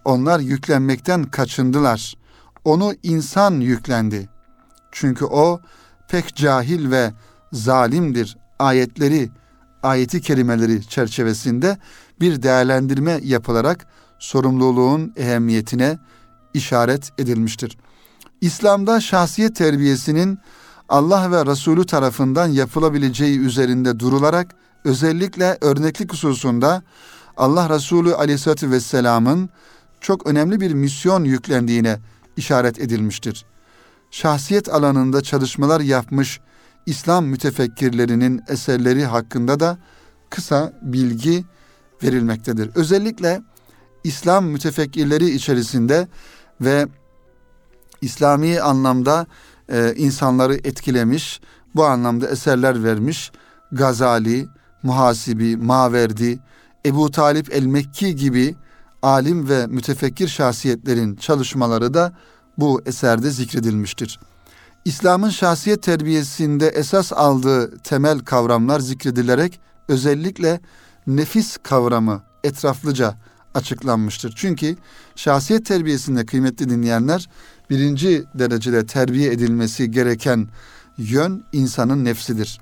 onlar 0.04 0.40
yüklenmekten 0.40 1.24
kaçındılar. 1.24 2.14
Onu 2.64 2.94
insan 3.02 3.60
yüklendi. 3.60 4.28
Çünkü 4.90 5.24
o 5.24 5.60
pek 6.08 6.36
cahil 6.36 6.90
ve 6.90 7.12
zalimdir. 7.52 8.36
Ayetleri, 8.58 9.30
ayeti 9.82 10.20
kerimeleri 10.20 10.88
çerçevesinde 10.88 11.78
bir 12.20 12.42
değerlendirme 12.42 13.20
yapılarak 13.22 13.86
sorumluluğun 14.18 15.12
ehemmiyetine 15.16 15.98
işaret 16.54 17.12
edilmiştir. 17.18 17.78
İslam'da 18.40 19.00
şahsiyet 19.00 19.56
terbiyesinin 19.56 20.38
Allah 20.92 21.30
ve 21.30 21.46
Resulü 21.46 21.86
tarafından 21.86 22.48
yapılabileceği 22.48 23.38
üzerinde 23.38 24.00
durularak 24.00 24.54
özellikle 24.84 25.58
örneklik 25.60 26.12
hususunda 26.12 26.82
Allah 27.36 27.70
Resulü 27.70 28.14
Aleyhisselatü 28.14 28.70
Vesselam'ın 28.70 29.50
çok 30.00 30.26
önemli 30.26 30.60
bir 30.60 30.74
misyon 30.74 31.24
yüklendiğine 31.24 31.98
işaret 32.36 32.80
edilmiştir. 32.80 33.44
Şahsiyet 34.10 34.68
alanında 34.68 35.22
çalışmalar 35.22 35.80
yapmış 35.80 36.40
İslam 36.86 37.24
mütefekkirlerinin 37.26 38.42
eserleri 38.48 39.04
hakkında 39.04 39.60
da 39.60 39.78
kısa 40.30 40.72
bilgi 40.82 41.44
verilmektedir. 42.02 42.70
Özellikle 42.74 43.42
İslam 44.04 44.44
mütefekkirleri 44.44 45.30
içerisinde 45.30 46.08
ve 46.60 46.86
İslami 48.00 48.60
anlamda 48.60 49.26
e, 49.72 49.94
insanları 49.96 50.54
etkilemiş, 50.54 51.40
bu 51.74 51.84
anlamda 51.84 52.28
eserler 52.28 52.84
vermiş 52.84 53.32
Gazali, 53.72 54.48
Muhasibi, 54.82 55.56
Maverdi, 55.56 56.38
Ebu 56.86 57.10
Talip 57.10 57.52
el-Mekki 57.54 58.16
gibi 58.16 58.54
alim 59.02 59.48
ve 59.48 59.66
mütefekkir 59.66 60.28
şahsiyetlerin 60.28 61.16
çalışmaları 61.16 61.94
da 61.94 62.12
bu 62.58 62.82
eserde 62.86 63.30
zikredilmiştir. 63.30 64.20
İslam'ın 64.84 65.30
şahsiyet 65.30 65.82
terbiyesinde 65.82 66.68
esas 66.68 67.12
aldığı 67.12 67.78
temel 67.78 68.18
kavramlar 68.18 68.80
zikredilerek 68.80 69.60
özellikle 69.88 70.60
nefis 71.06 71.56
kavramı 71.62 72.22
etraflıca 72.44 73.14
açıklanmıştır. 73.54 74.34
Çünkü 74.36 74.76
şahsiyet 75.16 75.66
terbiyesinde 75.66 76.26
kıymetli 76.26 76.68
dinleyenler 76.68 77.28
birinci 77.72 78.24
derecede 78.34 78.86
terbiye 78.86 79.32
edilmesi 79.32 79.90
gereken 79.90 80.48
yön 80.98 81.44
insanın 81.52 82.04
nefsidir. 82.04 82.60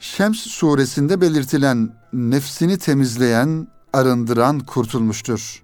Şems 0.00 0.38
suresinde 0.38 1.20
belirtilen 1.20 1.90
nefsini 2.12 2.78
temizleyen, 2.78 3.68
arındıran 3.92 4.60
kurtulmuştur. 4.60 5.62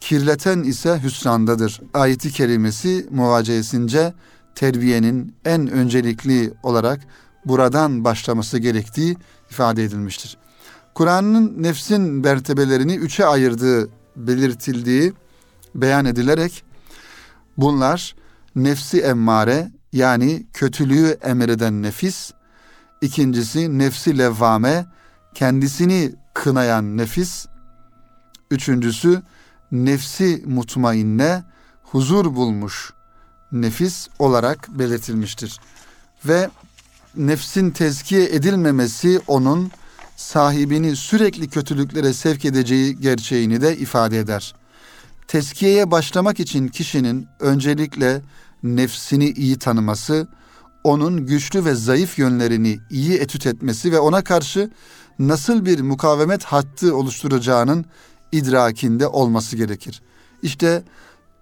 Kirleten 0.00 0.62
ise 0.62 1.00
hüsrandadır. 1.02 1.80
Ayeti 1.94 2.30
kerimesi 2.30 3.06
muvacehesince 3.10 4.14
terbiyenin 4.54 5.34
en 5.44 5.70
öncelikli 5.70 6.52
olarak 6.62 7.00
buradan 7.44 8.04
başlaması 8.04 8.58
gerektiği 8.58 9.16
ifade 9.50 9.84
edilmiştir. 9.84 10.36
Kur'an'ın 10.94 11.62
nefsin 11.62 12.02
mertebelerini 12.02 12.94
üçe 12.94 13.26
ayırdığı 13.26 13.88
belirtildiği 14.16 15.12
beyan 15.74 16.04
edilerek 16.04 16.67
bunlar 17.58 18.14
nefsi 18.56 19.00
emmare 19.00 19.70
yani 19.92 20.46
kötülüğü 20.52 21.18
emreden 21.22 21.82
nefis, 21.82 22.32
ikincisi 23.00 23.78
nefsi 23.78 24.18
levvame 24.18 24.86
kendisini 25.34 26.12
kınayan 26.34 26.96
nefis, 26.96 27.46
üçüncüsü 28.50 29.22
nefsi 29.72 30.42
mutmainne 30.46 31.44
huzur 31.82 32.34
bulmuş 32.34 32.92
nefis 33.52 34.08
olarak 34.18 34.68
belirtilmiştir. 34.78 35.60
Ve 36.24 36.50
nefsin 37.16 37.70
tezkiye 37.70 38.24
edilmemesi 38.24 39.20
onun 39.26 39.70
sahibini 40.16 40.96
sürekli 40.96 41.48
kötülüklere 41.48 42.12
sevk 42.12 42.44
edeceği 42.44 43.00
gerçeğini 43.00 43.60
de 43.60 43.76
ifade 43.76 44.18
eder. 44.18 44.54
Teskiyeye 45.28 45.90
başlamak 45.90 46.40
için 46.40 46.68
kişinin 46.68 47.26
öncelikle 47.40 48.22
nefsini 48.62 49.30
iyi 49.30 49.58
tanıması, 49.58 50.28
onun 50.84 51.26
güçlü 51.26 51.64
ve 51.64 51.74
zayıf 51.74 52.18
yönlerini 52.18 52.78
iyi 52.90 53.18
etüt 53.18 53.46
etmesi 53.46 53.92
ve 53.92 53.98
ona 53.98 54.24
karşı 54.24 54.70
nasıl 55.18 55.64
bir 55.64 55.80
mukavemet 55.80 56.44
hattı 56.44 56.96
oluşturacağının 56.96 57.84
idrakinde 58.32 59.06
olması 59.06 59.56
gerekir. 59.56 60.02
İşte 60.42 60.82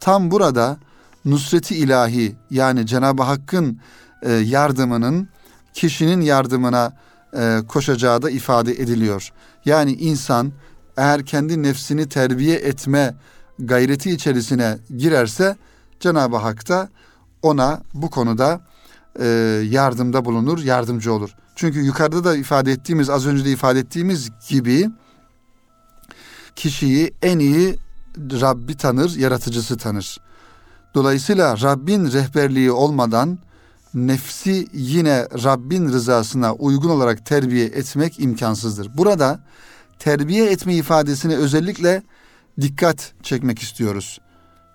tam 0.01 0.31
burada 0.31 0.79
nusreti 1.25 1.77
ilahi 1.77 2.37
yani 2.51 2.87
Cenab-ı 2.87 3.22
Hakk'ın 3.22 3.81
e, 4.22 4.33
yardımının 4.33 5.29
kişinin 5.75 6.20
yardımına 6.20 6.92
e, 7.37 7.59
koşacağı 7.68 8.22
da 8.22 8.31
ifade 8.31 8.72
ediliyor. 8.72 9.33
Yani 9.64 9.92
insan 9.92 10.53
eğer 10.96 11.27
kendi 11.27 11.62
nefsini 11.62 12.09
terbiye 12.09 12.57
etme 12.57 13.14
gayreti 13.59 14.11
içerisine 14.11 14.79
girerse 14.97 15.57
Cenab-ı 16.01 16.37
Hak 16.37 16.69
da 16.69 16.88
ona 17.42 17.83
bu 17.95 18.11
konuda 18.11 18.61
e, 19.21 19.27
yardımda 19.71 20.25
bulunur, 20.25 20.59
yardımcı 20.59 21.12
olur. 21.12 21.31
Çünkü 21.57 21.81
yukarıda 21.81 22.25
da 22.25 22.37
ifade 22.37 22.73
ettiğimiz, 22.73 23.11
az 23.11 23.27
önce 23.27 23.45
de 23.45 23.51
ifade 23.51 23.79
ettiğimiz 23.79 24.31
gibi 24.49 24.90
kişiyi 26.57 27.14
en 27.23 27.38
iyi 27.38 27.77
Rabbi 28.19 28.77
tanır, 28.77 29.16
yaratıcısı 29.16 29.77
tanır. 29.77 30.19
Dolayısıyla 30.95 31.61
Rabbin 31.61 32.12
rehberliği 32.12 32.73
olmadan 32.73 33.38
nefsi 33.95 34.69
yine 34.73 35.27
Rabbin 35.45 35.88
rızasına 35.88 36.55
uygun 36.55 36.90
olarak 36.90 37.27
terbiye 37.27 37.66
etmek 37.66 38.21
imkansızdır. 38.21 38.97
Burada 38.97 39.40
terbiye 39.99 40.51
etme 40.51 40.75
ifadesine 40.75 41.37
özellikle 41.37 42.03
dikkat 42.61 43.12
çekmek 43.23 43.59
istiyoruz. 43.59 44.21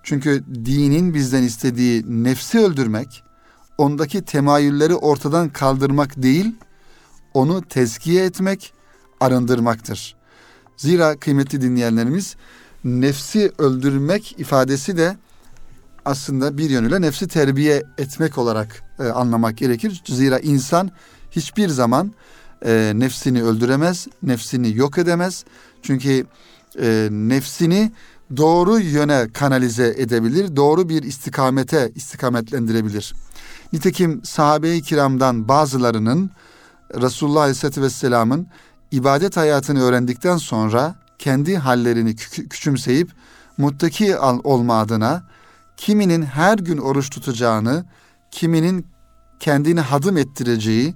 Çünkü 0.02 0.44
dinin 0.64 1.14
bizden 1.14 1.42
istediği 1.42 2.24
nefsi 2.24 2.58
öldürmek, 2.58 3.22
ondaki 3.78 4.22
temayülleri 4.22 4.94
ortadan 4.94 5.48
kaldırmak 5.48 6.22
değil, 6.22 6.54
onu 7.34 7.62
tezkiye 7.62 8.24
etmek, 8.24 8.72
arındırmaktır. 9.20 10.16
Zira 10.76 11.16
kıymetli 11.16 11.60
dinleyenlerimiz 11.60 12.36
nefsi 12.84 13.52
öldürmek 13.58 14.40
ifadesi 14.40 14.96
de 14.96 15.16
aslında 16.04 16.58
bir 16.58 16.70
yönüyle 16.70 17.00
nefsi 17.00 17.28
terbiye 17.28 17.82
etmek 17.98 18.38
olarak 18.38 18.82
e, 18.98 19.02
anlamak 19.02 19.56
gerekir. 19.56 20.02
Zira 20.06 20.38
insan 20.38 20.90
hiçbir 21.30 21.68
zaman 21.68 22.12
e, 22.66 22.92
nefsini 22.94 23.42
öldüremez, 23.42 24.06
nefsini 24.22 24.76
yok 24.76 24.98
edemez. 24.98 25.44
Çünkü 25.82 26.26
e, 26.80 27.08
nefsini 27.10 27.92
doğru 28.36 28.80
yöne 28.80 29.28
kanalize 29.32 29.94
edebilir, 29.96 30.56
doğru 30.56 30.88
bir 30.88 31.02
istikamete 31.02 31.92
istikametlendirebilir. 31.94 33.14
Nitekim 33.72 34.24
sahabe-i 34.24 34.82
kiramdan 34.82 35.48
bazılarının 35.48 36.30
Resulullah 37.00 37.40
Aleyhisselatü 37.40 37.82
Vesselam'ın 37.82 38.46
ibadet 38.90 39.36
hayatını 39.36 39.82
öğrendikten 39.82 40.36
sonra 40.36 40.94
kendi 41.18 41.56
hallerini 41.56 42.16
küçümseyip 42.50 43.10
muttaki 43.58 44.16
olma 44.18 44.80
adına 44.80 45.22
kiminin 45.76 46.22
her 46.22 46.58
gün 46.58 46.78
oruç 46.78 47.10
tutacağını, 47.10 47.84
kiminin 48.30 48.86
kendini 49.40 49.80
hadım 49.80 50.16
ettireceği, 50.16 50.94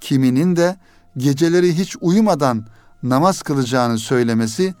kiminin 0.00 0.56
de 0.56 0.76
geceleri 1.16 1.78
hiç 1.78 1.96
uyumadan 2.00 2.66
namaz 3.02 3.42
kılacağını 3.42 3.98
söylemesi 3.98 4.74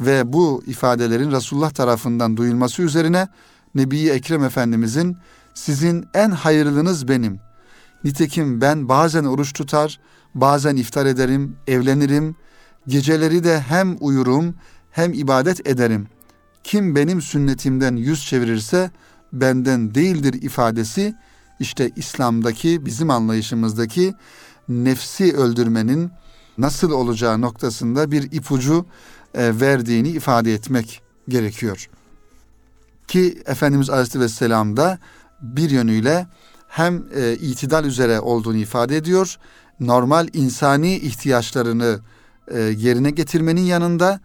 ve 0.00 0.32
bu 0.32 0.62
ifadelerin 0.66 1.32
Resulullah 1.32 1.70
tarafından 1.70 2.36
duyulması 2.36 2.82
üzerine 2.82 3.28
Nebi 3.74 4.08
Ekrem 4.08 4.44
Efendimizin 4.44 5.16
sizin 5.54 6.06
en 6.14 6.30
hayırlınız 6.30 7.08
benim. 7.08 7.40
Nitekim 8.04 8.60
ben 8.60 8.88
bazen 8.88 9.24
oruç 9.24 9.52
tutar, 9.52 10.00
bazen 10.34 10.76
iftar 10.76 11.06
ederim, 11.06 11.56
evlenirim, 11.66 12.36
geceleri 12.88 13.44
de 13.44 13.60
hem 13.60 13.96
uyurum 14.00 14.54
hem 14.90 15.12
ibadet 15.12 15.66
ederim. 15.66 16.08
Kim 16.64 16.96
benim 16.96 17.22
sünnetimden 17.22 17.96
yüz 17.96 18.26
çevirirse 18.26 18.90
benden 19.32 19.94
değildir 19.94 20.42
ifadesi 20.42 21.14
işte 21.60 21.90
İslam'daki 21.96 22.86
bizim 22.86 23.10
anlayışımızdaki 23.10 24.14
nefsi 24.68 25.36
öldürmenin 25.36 26.10
nasıl 26.58 26.90
olacağı 26.90 27.40
noktasında 27.40 28.10
bir 28.10 28.32
ipucu 28.32 28.86
verdiğini 29.34 30.08
ifade 30.08 30.54
etmek 30.54 31.02
gerekiyor. 31.28 31.88
Ki 33.08 33.42
Efendimiz 33.46 33.90
Aleyhisselam 33.90 34.76
da 34.76 34.98
bir 35.42 35.70
yönüyle 35.70 36.26
hem 36.68 37.04
e, 37.14 37.32
itidal 37.32 37.84
üzere 37.84 38.20
olduğunu 38.20 38.56
ifade 38.56 38.96
ediyor, 38.96 39.38
normal 39.80 40.28
insani 40.32 40.96
ihtiyaçlarını 40.96 42.00
e, 42.48 42.60
yerine 42.60 43.10
getirmenin 43.10 43.60
yanında 43.60 44.20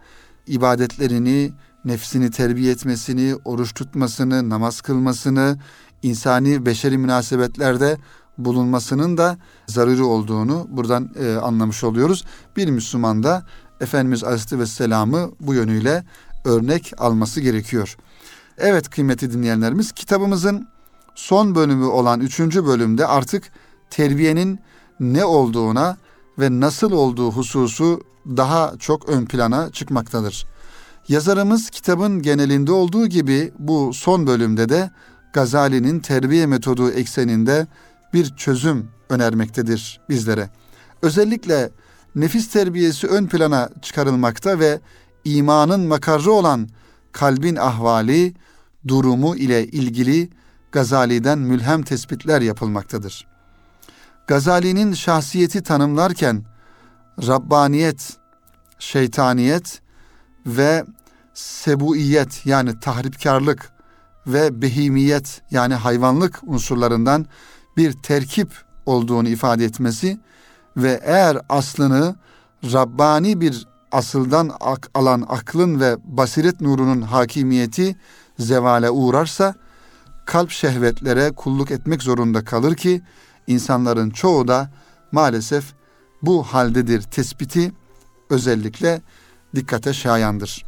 ibadetlerini, 0.46 1.52
nefsini 1.84 2.30
terbiye 2.30 2.72
etmesini, 2.72 3.34
oruç 3.44 3.74
tutmasını, 3.74 4.48
namaz 4.48 4.80
kılmasını, 4.80 5.58
insani 6.02 6.66
beşeri 6.66 6.98
münasebetlerde 6.98 7.96
bulunmasının 8.38 9.16
da 9.16 9.38
zaruri 9.66 10.02
olduğunu 10.02 10.66
buradan 10.70 11.10
e, 11.20 11.34
anlamış 11.34 11.84
oluyoruz. 11.84 12.24
Bir 12.56 12.68
Müslüman 12.68 13.22
da 13.22 13.46
Efendimiz 13.84 14.24
Aleyhisselam'ı 14.24 15.30
bu 15.40 15.54
yönüyle 15.54 16.04
örnek 16.44 16.92
alması 16.98 17.40
gerekiyor. 17.40 17.96
Evet 18.58 18.90
kıymetli 18.90 19.32
dinleyenlerimiz 19.32 19.92
kitabımızın 19.92 20.68
son 21.14 21.54
bölümü 21.54 21.84
olan 21.84 22.20
üçüncü 22.20 22.66
bölümde 22.66 23.06
artık 23.06 23.52
terbiyenin 23.90 24.58
ne 25.00 25.24
olduğuna 25.24 25.96
ve 26.38 26.60
nasıl 26.60 26.92
olduğu 26.92 27.30
hususu 27.30 28.00
daha 28.26 28.72
çok 28.78 29.08
ön 29.08 29.24
plana 29.24 29.70
çıkmaktadır. 29.70 30.46
Yazarımız 31.08 31.70
kitabın 31.70 32.22
genelinde 32.22 32.72
olduğu 32.72 33.06
gibi 33.06 33.52
bu 33.58 33.92
son 33.94 34.26
bölümde 34.26 34.68
de 34.68 34.90
Gazali'nin 35.32 36.00
terbiye 36.00 36.46
metodu 36.46 36.90
ekseninde 36.90 37.66
bir 38.12 38.36
çözüm 38.36 38.88
önermektedir 39.10 40.00
bizlere. 40.08 40.50
Özellikle 41.02 41.70
nefis 42.14 42.48
terbiyesi 42.48 43.06
ön 43.06 43.26
plana 43.26 43.68
çıkarılmakta 43.82 44.58
ve 44.58 44.80
imanın 45.24 45.80
makarrı 45.86 46.32
olan 46.32 46.68
kalbin 47.12 47.56
ahvali, 47.56 48.34
durumu 48.88 49.36
ile 49.36 49.66
ilgili 49.66 50.30
Gazali'den 50.72 51.38
mülhem 51.38 51.82
tespitler 51.82 52.40
yapılmaktadır. 52.40 53.26
Gazali'nin 54.26 54.92
şahsiyeti 54.92 55.62
tanımlarken 55.62 56.44
Rabbaniyet, 57.26 58.16
şeytaniyet 58.78 59.80
ve 60.46 60.84
sebuiyet 61.34 62.46
yani 62.46 62.80
tahripkarlık 62.80 63.72
ve 64.26 64.62
behimiyet 64.62 65.42
yani 65.50 65.74
hayvanlık 65.74 66.40
unsurlarından 66.42 67.26
bir 67.76 67.92
terkip 67.92 68.48
olduğunu 68.86 69.28
ifade 69.28 69.64
etmesi 69.64 70.18
ve 70.76 71.00
eğer 71.04 71.38
aslını 71.48 72.16
Rabbani 72.72 73.40
bir 73.40 73.66
asıldan 73.92 74.50
ak 74.60 74.90
alan 74.94 75.24
aklın 75.28 75.80
ve 75.80 75.96
basiret 76.04 76.60
nurunun 76.60 77.02
hakimiyeti 77.02 77.96
zevale 78.38 78.90
uğrarsa 78.90 79.54
kalp 80.26 80.50
şehvetlere 80.50 81.30
kulluk 81.30 81.70
etmek 81.70 82.02
zorunda 82.02 82.44
kalır 82.44 82.74
ki 82.74 83.02
insanların 83.46 84.10
çoğu 84.10 84.48
da 84.48 84.70
maalesef 85.12 85.64
bu 86.22 86.42
haldedir 86.42 87.02
tespiti 87.02 87.72
özellikle 88.30 89.00
dikkate 89.54 89.92
şayandır. 89.92 90.64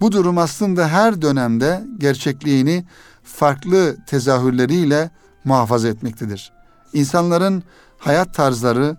Bu 0.00 0.12
durum 0.12 0.38
aslında 0.38 0.88
her 0.88 1.22
dönemde 1.22 1.84
gerçekliğini 1.98 2.84
farklı 3.22 3.96
tezahürleriyle 4.06 5.10
muhafaza 5.44 5.88
etmektedir. 5.88 6.52
İnsanların 6.92 7.62
hayat 7.98 8.34
tarzları 8.34 8.96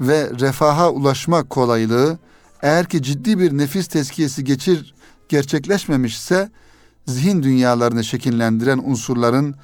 ve 0.00 0.30
refaha 0.40 0.90
ulaşma 0.90 1.42
kolaylığı 1.42 2.18
eğer 2.62 2.86
ki 2.86 3.02
ciddi 3.02 3.38
bir 3.38 3.58
nefis 3.58 3.88
tezkiyesi 3.88 4.44
geçir 4.44 4.94
gerçekleşmemişse 5.28 6.50
zihin 7.06 7.42
dünyalarını 7.42 8.04
şekillendiren 8.04 8.78
unsurların 8.78 9.54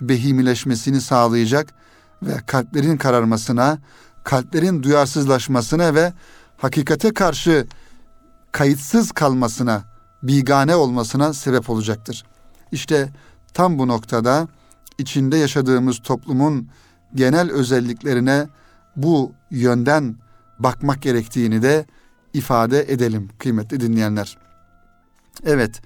behimileşmesini 0.00 1.00
sağlayacak 1.00 1.74
ve 2.22 2.36
kalplerin 2.46 2.96
kararmasına, 2.96 3.78
kalplerin 4.24 4.82
duyarsızlaşmasına 4.82 5.94
ve 5.94 6.12
hakikate 6.56 7.14
karşı 7.14 7.66
kayıtsız 8.52 9.12
kalmasına, 9.12 9.84
bigane 10.22 10.76
olmasına 10.76 11.32
sebep 11.32 11.70
olacaktır. 11.70 12.24
İşte 12.72 13.08
tam 13.54 13.78
bu 13.78 13.88
noktada 13.88 14.48
içinde 14.98 15.36
yaşadığımız 15.36 15.98
toplumun 15.98 16.68
genel 17.14 17.50
özelliklerine 17.50 18.48
bu 19.02 19.32
yönden 19.50 20.16
bakmak 20.58 21.02
gerektiğini 21.02 21.62
de 21.62 21.86
ifade 22.34 22.92
edelim 22.92 23.28
kıymetli 23.38 23.80
dinleyenler. 23.80 24.38
Evet, 25.44 25.80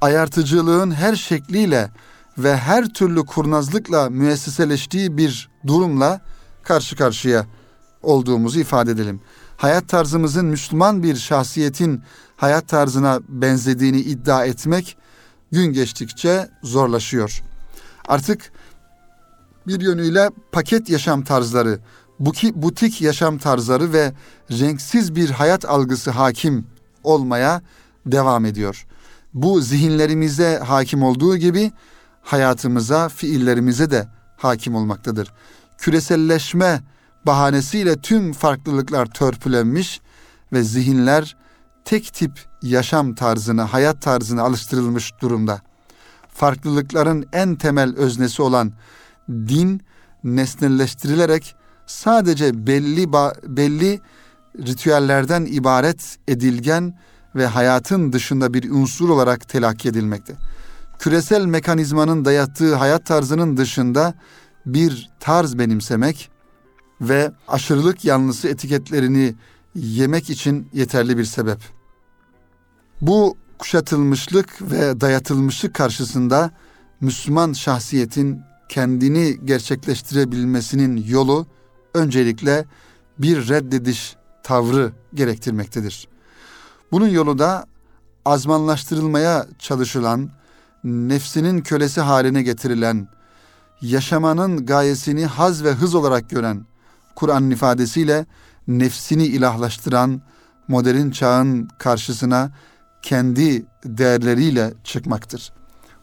ayartıcılığın 0.00 0.90
her 0.90 1.16
şekliyle 1.16 1.90
ve 2.38 2.56
her 2.56 2.88
türlü 2.88 3.26
kurnazlıkla 3.26 4.10
müesseseleştiği 4.10 5.16
bir 5.16 5.50
durumla 5.66 6.20
karşı 6.62 6.96
karşıya 6.96 7.46
olduğumuzu 8.02 8.60
ifade 8.60 8.90
edelim. 8.90 9.20
Hayat 9.56 9.88
tarzımızın 9.88 10.46
Müslüman 10.46 11.02
bir 11.02 11.16
şahsiyetin 11.16 12.02
hayat 12.36 12.68
tarzına 12.68 13.20
benzediğini 13.28 14.00
iddia 14.00 14.44
etmek 14.44 14.96
gün 15.52 15.72
geçtikçe 15.72 16.48
zorlaşıyor. 16.62 17.42
Artık 18.08 18.52
bir 19.66 19.80
yönüyle 19.80 20.30
paket 20.52 20.90
yaşam 20.90 21.24
tarzları, 21.24 21.78
butik 22.54 23.00
yaşam 23.00 23.38
tarzları 23.38 23.92
ve 23.92 24.12
renksiz 24.50 25.14
bir 25.14 25.30
hayat 25.30 25.64
algısı 25.64 26.10
hakim 26.10 26.66
olmaya 27.04 27.62
devam 28.06 28.44
ediyor. 28.44 28.86
Bu 29.34 29.60
zihinlerimize 29.60 30.58
hakim 30.58 31.02
olduğu 31.02 31.36
gibi 31.36 31.72
hayatımıza, 32.22 33.08
fiillerimize 33.08 33.90
de 33.90 34.08
hakim 34.36 34.74
olmaktadır. 34.74 35.32
Küreselleşme 35.78 36.82
bahanesiyle 37.26 37.96
tüm 38.00 38.32
farklılıklar 38.32 39.06
törpülenmiş 39.06 40.00
ve 40.52 40.62
zihinler 40.62 41.36
tek 41.84 42.14
tip 42.14 42.32
yaşam 42.62 43.14
tarzına, 43.14 43.72
hayat 43.72 44.02
tarzına 44.02 44.42
alıştırılmış 44.42 45.12
durumda. 45.20 45.60
Farklılıkların 46.28 47.26
en 47.32 47.56
temel 47.56 47.96
öznesi 47.96 48.42
olan 48.42 48.72
din 49.28 49.82
nesnelleştirilerek 50.24 51.54
sadece 51.90 52.66
belli 52.66 53.12
belli 53.46 54.00
ritüellerden 54.58 55.44
ibaret 55.44 56.16
edilgen 56.28 56.98
ve 57.34 57.46
hayatın 57.46 58.12
dışında 58.12 58.54
bir 58.54 58.70
unsur 58.70 59.08
olarak 59.08 59.48
telakki 59.48 59.88
edilmekte. 59.88 60.34
Küresel 60.98 61.46
mekanizmanın 61.46 62.24
dayattığı 62.24 62.74
hayat 62.74 63.06
tarzının 63.06 63.56
dışında 63.56 64.14
bir 64.66 65.10
tarz 65.20 65.58
benimsemek 65.58 66.30
ve 67.00 67.32
aşırılık 67.48 68.04
yanlısı 68.04 68.48
etiketlerini 68.48 69.34
yemek 69.74 70.30
için 70.30 70.68
yeterli 70.72 71.18
bir 71.18 71.24
sebep. 71.24 71.58
Bu 73.00 73.36
kuşatılmışlık 73.58 74.62
ve 74.62 75.00
dayatılmışlık 75.00 75.74
karşısında 75.74 76.50
Müslüman 77.00 77.52
şahsiyetin 77.52 78.40
kendini 78.68 79.36
gerçekleştirebilmesinin 79.44 81.04
yolu 81.08 81.46
öncelikle 81.94 82.64
bir 83.18 83.48
reddediş 83.48 84.16
tavrı 84.42 84.92
gerektirmektedir. 85.14 86.08
Bunun 86.92 87.08
yolu 87.08 87.38
da 87.38 87.66
azmanlaştırılmaya 88.24 89.46
çalışılan, 89.58 90.30
nefsinin 90.84 91.60
kölesi 91.60 92.00
haline 92.00 92.42
getirilen, 92.42 93.08
yaşamanın 93.80 94.66
gayesini 94.66 95.26
haz 95.26 95.64
ve 95.64 95.72
hız 95.72 95.94
olarak 95.94 96.30
gören, 96.30 96.66
Kur'an'ın 97.14 97.50
ifadesiyle 97.50 98.26
nefsini 98.68 99.24
ilahlaştıran 99.26 100.22
modern 100.68 101.10
çağın 101.10 101.68
karşısına 101.78 102.50
kendi 103.02 103.66
değerleriyle 103.84 104.74
çıkmaktır. 104.84 105.52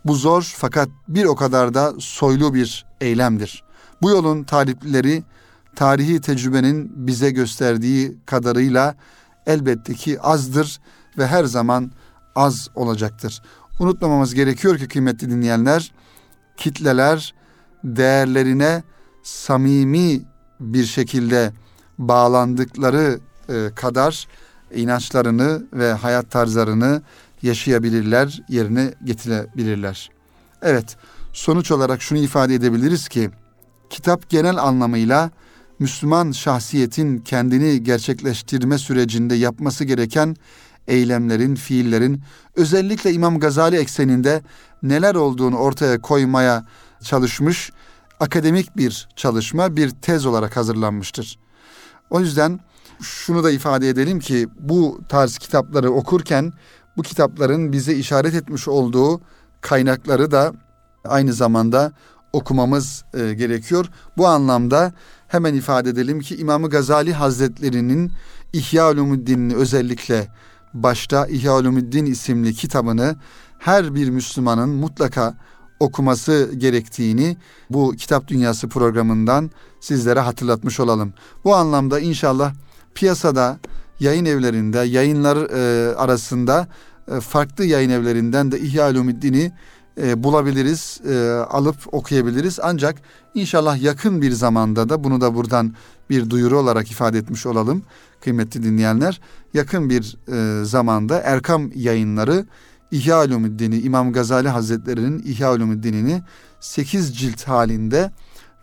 Bu 0.05 0.15
zor 0.15 0.53
fakat 0.57 0.89
bir 1.07 1.25
o 1.25 1.35
kadar 1.35 1.73
da 1.73 1.93
soylu 1.99 2.53
bir 2.53 2.85
eylemdir. 3.01 3.63
Bu 4.01 4.09
yolun 4.09 4.43
taliplileri 4.43 5.23
tarihi 5.77 6.21
tecrübenin 6.21 6.91
bize 7.07 7.31
gösterdiği 7.31 8.17
kadarıyla 8.25 8.95
elbette 9.45 9.93
ki 9.93 10.21
azdır 10.21 10.79
ve 11.17 11.27
her 11.27 11.43
zaman 11.43 11.91
az 12.35 12.69
olacaktır. 12.75 13.41
Unutmamamız 13.79 14.33
gerekiyor 14.33 14.77
ki 14.77 14.87
kıymetli 14.87 15.29
dinleyenler, 15.29 15.91
kitleler 16.57 17.33
değerlerine 17.83 18.83
samimi 19.23 20.21
bir 20.59 20.85
şekilde 20.85 21.51
bağlandıkları 21.97 23.19
e, 23.49 23.69
kadar 23.75 24.27
inançlarını 24.75 25.63
ve 25.73 25.93
hayat 25.93 26.31
tarzlarını 26.31 27.01
yaşayabilirler, 27.41 28.43
yerine 28.49 28.93
getirebilirler. 29.03 30.09
Evet, 30.61 30.97
sonuç 31.33 31.71
olarak 31.71 32.01
şunu 32.01 32.19
ifade 32.19 32.55
edebiliriz 32.55 33.07
ki 33.07 33.29
kitap 33.89 34.29
genel 34.29 34.57
anlamıyla 34.57 35.31
Müslüman 35.79 36.31
şahsiyetin 36.31 37.17
kendini 37.17 37.83
gerçekleştirme 37.83 38.77
sürecinde 38.77 39.35
yapması 39.35 39.83
gereken 39.83 40.35
eylemlerin, 40.87 41.55
fiillerin 41.55 42.21
özellikle 42.55 43.13
İmam 43.13 43.39
Gazali 43.39 43.75
ekseninde 43.75 44.41
neler 44.83 45.15
olduğunu 45.15 45.57
ortaya 45.57 46.01
koymaya 46.01 46.65
çalışmış 47.03 47.71
akademik 48.19 48.77
bir 48.77 49.07
çalışma, 49.15 49.75
bir 49.75 49.89
tez 49.89 50.25
olarak 50.25 50.57
hazırlanmıştır. 50.57 51.39
O 52.09 52.19
yüzden 52.19 52.59
şunu 53.01 53.43
da 53.43 53.51
ifade 53.51 53.89
edelim 53.89 54.19
ki 54.19 54.47
bu 54.59 55.01
tarz 55.09 55.37
kitapları 55.37 55.91
okurken 55.91 56.53
bu 56.97 57.01
kitapların 57.01 57.71
bize 57.71 57.93
işaret 57.93 58.35
etmiş 58.35 58.67
olduğu 58.67 59.21
kaynakları 59.61 60.31
da 60.31 60.53
aynı 61.05 61.33
zamanda 61.33 61.91
okumamız 62.33 63.03
e, 63.13 63.33
gerekiyor. 63.33 63.85
Bu 64.17 64.27
anlamda 64.27 64.93
hemen 65.27 65.53
ifade 65.53 65.89
edelim 65.89 66.19
ki 66.19 66.35
İmam 66.35 66.63
Gazali 66.63 67.13
Hazretleri'nin 67.13 68.11
İhya 68.53 68.91
Ulumuddin'ini 68.91 69.55
özellikle 69.55 70.27
başta 70.73 71.27
İhya 71.27 71.57
Ulumuddin 71.57 72.05
isimli 72.05 72.53
kitabını 72.53 73.15
her 73.59 73.95
bir 73.95 74.09
Müslümanın 74.09 74.69
mutlaka 74.69 75.37
okuması 75.79 76.51
gerektiğini 76.57 77.37
bu 77.69 77.95
Kitap 77.97 78.27
Dünyası 78.27 78.69
programından 78.69 79.51
sizlere 79.79 80.19
hatırlatmış 80.19 80.79
olalım. 80.79 81.13
Bu 81.43 81.55
anlamda 81.55 81.99
inşallah 81.99 82.53
piyasada 82.95 83.59
yayın 83.99 84.25
evlerinde 84.25 84.79
yayınlar 84.79 85.37
e, 85.37 85.95
arasında 85.95 86.67
e, 87.11 87.19
farklı 87.19 87.65
yayın 87.65 87.89
evlerinden 87.89 88.51
de 88.51 88.59
İhya 88.59 88.89
Ulumuddin'i 88.91 89.51
e, 90.01 90.23
bulabiliriz, 90.23 91.01
e, 91.09 91.27
alıp 91.49 91.77
okuyabiliriz. 91.91 92.59
Ancak 92.63 92.95
inşallah 93.33 93.81
yakın 93.81 94.21
bir 94.21 94.31
zamanda 94.31 94.89
da 94.89 95.03
bunu 95.03 95.21
da 95.21 95.35
buradan 95.35 95.73
bir 96.09 96.29
duyuru 96.29 96.59
olarak 96.59 96.91
ifade 96.91 97.17
etmiş 97.17 97.45
olalım 97.45 97.83
kıymetli 98.21 98.63
dinleyenler. 98.63 99.21
Yakın 99.53 99.89
bir 99.89 100.17
e, 100.31 100.65
zamanda 100.65 101.19
Erkam 101.19 101.71
yayınları 101.75 102.45
İhya 102.91 103.25
Ulumuddin'i 103.25 103.79
İmam 103.79 104.13
Gazali 104.13 104.49
Hazretleri'nin 104.49 105.19
İhya 105.19 105.53
Ulumuddin'ini 105.53 106.21
8 106.59 107.17
cilt 107.17 107.43
halinde 107.43 108.11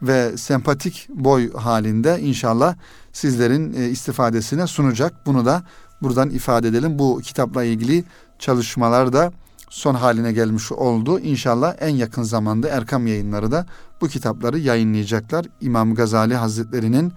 ve 0.02 0.36
sempatik 0.36 1.08
boy 1.08 1.52
halinde 1.52 2.20
inşallah 2.20 2.76
sizlerin 3.12 3.72
e, 3.72 3.88
istifadesine 3.88 4.66
sunacak. 4.66 5.26
Bunu 5.26 5.46
da 5.46 5.62
buradan 6.02 6.30
ifade 6.30 6.68
edelim. 6.68 6.98
Bu 6.98 7.20
kitapla 7.20 7.64
ilgili 7.64 8.04
çalışmalar 8.38 9.12
da 9.12 9.32
son 9.74 9.94
haline 9.94 10.32
gelmiş 10.32 10.72
oldu. 10.72 11.18
İnşallah 11.18 11.74
en 11.80 11.88
yakın 11.88 12.22
zamanda 12.22 12.68
Erkam 12.68 13.06
yayınları 13.06 13.52
da 13.52 13.66
bu 14.00 14.08
kitapları 14.08 14.58
yayınlayacaklar. 14.58 15.46
İmam 15.60 15.94
Gazali 15.94 16.34
Hazretleri'nin 16.34 17.12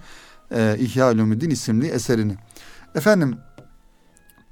e, 0.50 0.76
İhya 0.80 1.12
Ulumuddin 1.12 1.50
isimli 1.50 1.86
eserini. 1.86 2.36
Efendim 2.94 3.36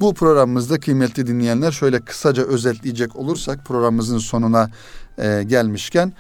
bu 0.01 0.15
programımızda 0.15 0.81
kıymetli 0.81 1.27
dinleyenler 1.27 1.73
şöyle 1.73 2.01
kısaca 2.01 2.43
özetleyecek 2.43 3.17
olursak 3.17 3.67
programımızın 3.67 4.19
sonuna 4.19 4.71
e, 5.19 5.43
gelmişken 5.43 6.13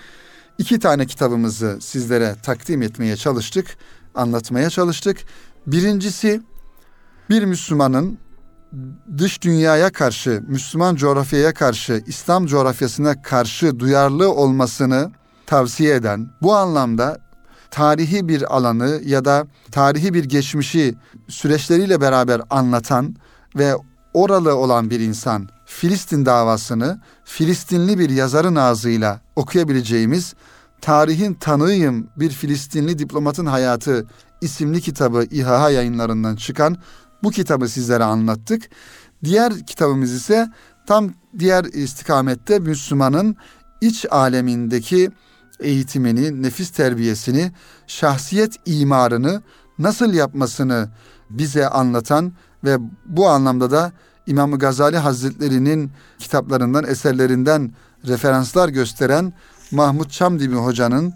iki 0.58 0.78
tane 0.78 1.06
kitabımızı 1.06 1.78
sizlere 1.80 2.36
takdim 2.42 2.82
etmeye 2.82 3.16
çalıştık, 3.16 3.76
anlatmaya 4.14 4.70
çalıştık. 4.70 5.18
Birincisi 5.66 6.42
bir 7.30 7.44
Müslümanın 7.44 8.18
dış 9.18 9.42
dünyaya 9.42 9.92
karşı, 9.92 10.42
Müslüman 10.48 10.96
coğrafyaya 10.96 11.54
karşı, 11.54 12.02
İslam 12.06 12.46
coğrafyasına 12.46 13.22
karşı 13.22 13.78
duyarlı 13.78 14.32
olmasını 14.32 15.10
tavsiye 15.46 15.94
eden, 15.94 16.30
bu 16.42 16.54
anlamda 16.54 17.18
tarihi 17.70 18.28
bir 18.28 18.56
alanı 18.56 19.00
ya 19.04 19.24
da 19.24 19.46
tarihi 19.70 20.14
bir 20.14 20.24
geçmişi 20.24 20.94
süreçleriyle 21.28 22.00
beraber 22.00 22.42
anlatan 22.50 23.16
ve 23.56 23.74
oralı 24.14 24.54
olan 24.54 24.90
bir 24.90 25.00
insan 25.00 25.48
Filistin 25.66 26.26
davasını 26.26 27.00
Filistinli 27.24 27.98
bir 27.98 28.10
yazarın 28.10 28.56
ağzıyla 28.56 29.20
okuyabileceğimiz 29.36 30.34
Tarihin 30.80 31.34
Tanığıyım 31.34 32.08
Bir 32.16 32.30
Filistinli 32.30 32.98
Diplomatın 32.98 33.46
Hayatı 33.46 34.06
isimli 34.40 34.80
kitabı 34.80 35.26
İHA 35.30 35.70
yayınlarından 35.70 36.36
çıkan 36.36 36.76
bu 37.26 37.30
kitabı 37.30 37.68
sizlere 37.68 38.04
anlattık. 38.04 38.62
Diğer 39.24 39.66
kitabımız 39.66 40.12
ise 40.12 40.48
tam 40.86 41.10
diğer 41.38 41.64
istikamette 41.64 42.58
Müslümanın 42.58 43.36
iç 43.80 44.06
alemindeki 44.10 45.10
eğitimini, 45.60 46.42
nefis 46.42 46.70
terbiyesini, 46.70 47.52
şahsiyet 47.86 48.56
imarını 48.66 49.42
nasıl 49.78 50.14
yapmasını 50.14 50.88
bize 51.30 51.68
anlatan 51.68 52.32
ve 52.64 52.76
bu 53.06 53.28
anlamda 53.28 53.70
da 53.70 53.92
İmam 54.26 54.58
Gazali 54.58 54.96
Hazretleri'nin 54.96 55.90
kitaplarından, 56.18 56.84
eserlerinden 56.84 57.72
referanslar 58.04 58.68
gösteren 58.68 59.32
Mahmut 59.70 60.10
Çamdibi 60.10 60.54
Hoca'nın 60.54 61.14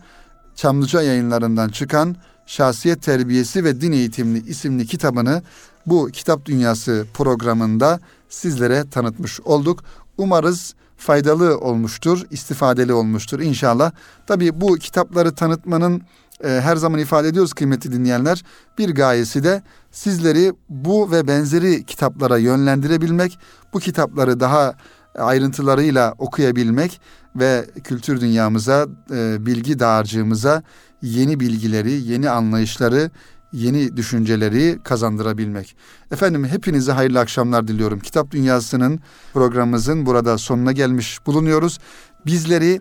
Çamlıca 0.55 1.03
yayınlarından 1.03 1.69
çıkan 1.69 2.17
Şahsiyet 2.47 3.03
Terbiyesi 3.03 3.65
ve 3.65 3.81
Din 3.81 3.93
Eğitimli 3.93 4.47
isimli 4.47 4.87
kitabını 4.87 5.43
bu 5.87 6.09
Kitap 6.13 6.47
Dünyası 6.47 7.07
programında 7.15 8.01
sizlere 8.29 8.91
tanıtmış 8.91 9.41
olduk. 9.41 9.85
Umarız 10.19 10.75
faydalı 10.97 11.59
olmuştur, 11.59 12.23
istifadeli 12.31 12.93
olmuştur 12.93 13.41
inşallah. 13.41 13.93
Tabii 14.27 14.61
bu 14.61 14.77
kitapları 14.77 15.35
tanıtmanın 15.35 16.03
e, 16.45 16.49
her 16.49 16.77
zaman 16.77 17.01
ifade 17.01 17.29
ediyoruz 17.29 17.53
kıymetli 17.53 17.93
dinleyenler. 17.93 18.45
Bir 18.79 18.95
gayesi 18.95 19.45
de 19.45 19.63
sizleri 19.93 20.53
bu 20.69 21.11
ve 21.11 21.29
benzeri 21.29 21.85
kitaplara 21.85 22.39
yönlendirebilmek, 22.39 23.39
bu 23.73 23.79
kitapları 23.79 24.41
daha 24.41 24.75
ayrıntılarıyla 25.19 26.15
okuyabilmek 26.19 27.01
ve 27.37 27.67
kültür 27.85 28.21
dünyamıza, 28.21 28.87
e, 29.11 29.47
bilgi 29.47 29.79
dağarcığımıza 29.79 30.63
yeni 31.03 31.41
bilgileri, 31.41 31.93
yeni 31.93 32.31
anlayışları, 32.31 33.11
yeni 33.53 33.97
düşünceleri 33.97 34.79
kazandırabilmek. 34.85 35.77
Efendim 36.11 36.45
hepinize 36.45 36.93
hayırlı 36.93 37.21
akşamlar 37.21 37.69
diliyorum. 37.69 38.01
Kitap 38.01 38.31
Dünyası'nın 38.31 39.01
programımızın 39.33 40.07
burada 40.07 40.39
sonuna 40.39 40.73
gelmiş 40.73 41.27
bulunuyoruz. 41.27 41.79
Bizleri 42.27 42.81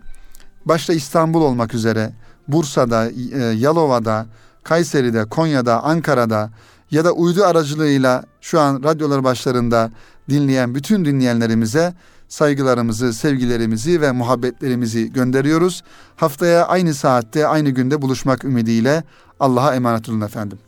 başta 0.65 0.93
İstanbul 0.93 1.41
olmak 1.41 1.74
üzere 1.74 2.13
Bursa'da, 2.47 3.09
e, 3.09 3.39
Yalova'da, 3.39 4.26
Kayseri'de, 4.63 5.26
Konya'da, 5.26 5.84
Ankara'da 5.84 6.49
ya 6.91 7.05
da 7.05 7.11
uydu 7.11 7.43
aracılığıyla 7.43 8.24
şu 8.41 8.59
an 8.59 8.84
radyolar 8.84 9.24
başlarında 9.24 9.91
dinleyen 10.30 10.76
bütün 10.76 11.05
dinleyenlerimize 11.05 11.93
saygılarımızı, 12.28 13.13
sevgilerimizi 13.13 14.01
ve 14.01 14.11
muhabbetlerimizi 14.11 15.13
gönderiyoruz. 15.13 15.84
Haftaya 16.15 16.67
aynı 16.67 16.93
saatte, 16.93 17.47
aynı 17.47 17.70
günde 17.70 18.01
buluşmak 18.01 18.45
ümidiyle 18.45 19.03
Allah'a 19.40 19.76
emanet 19.76 20.10
olun 20.10 20.22
efendim. 20.22 20.60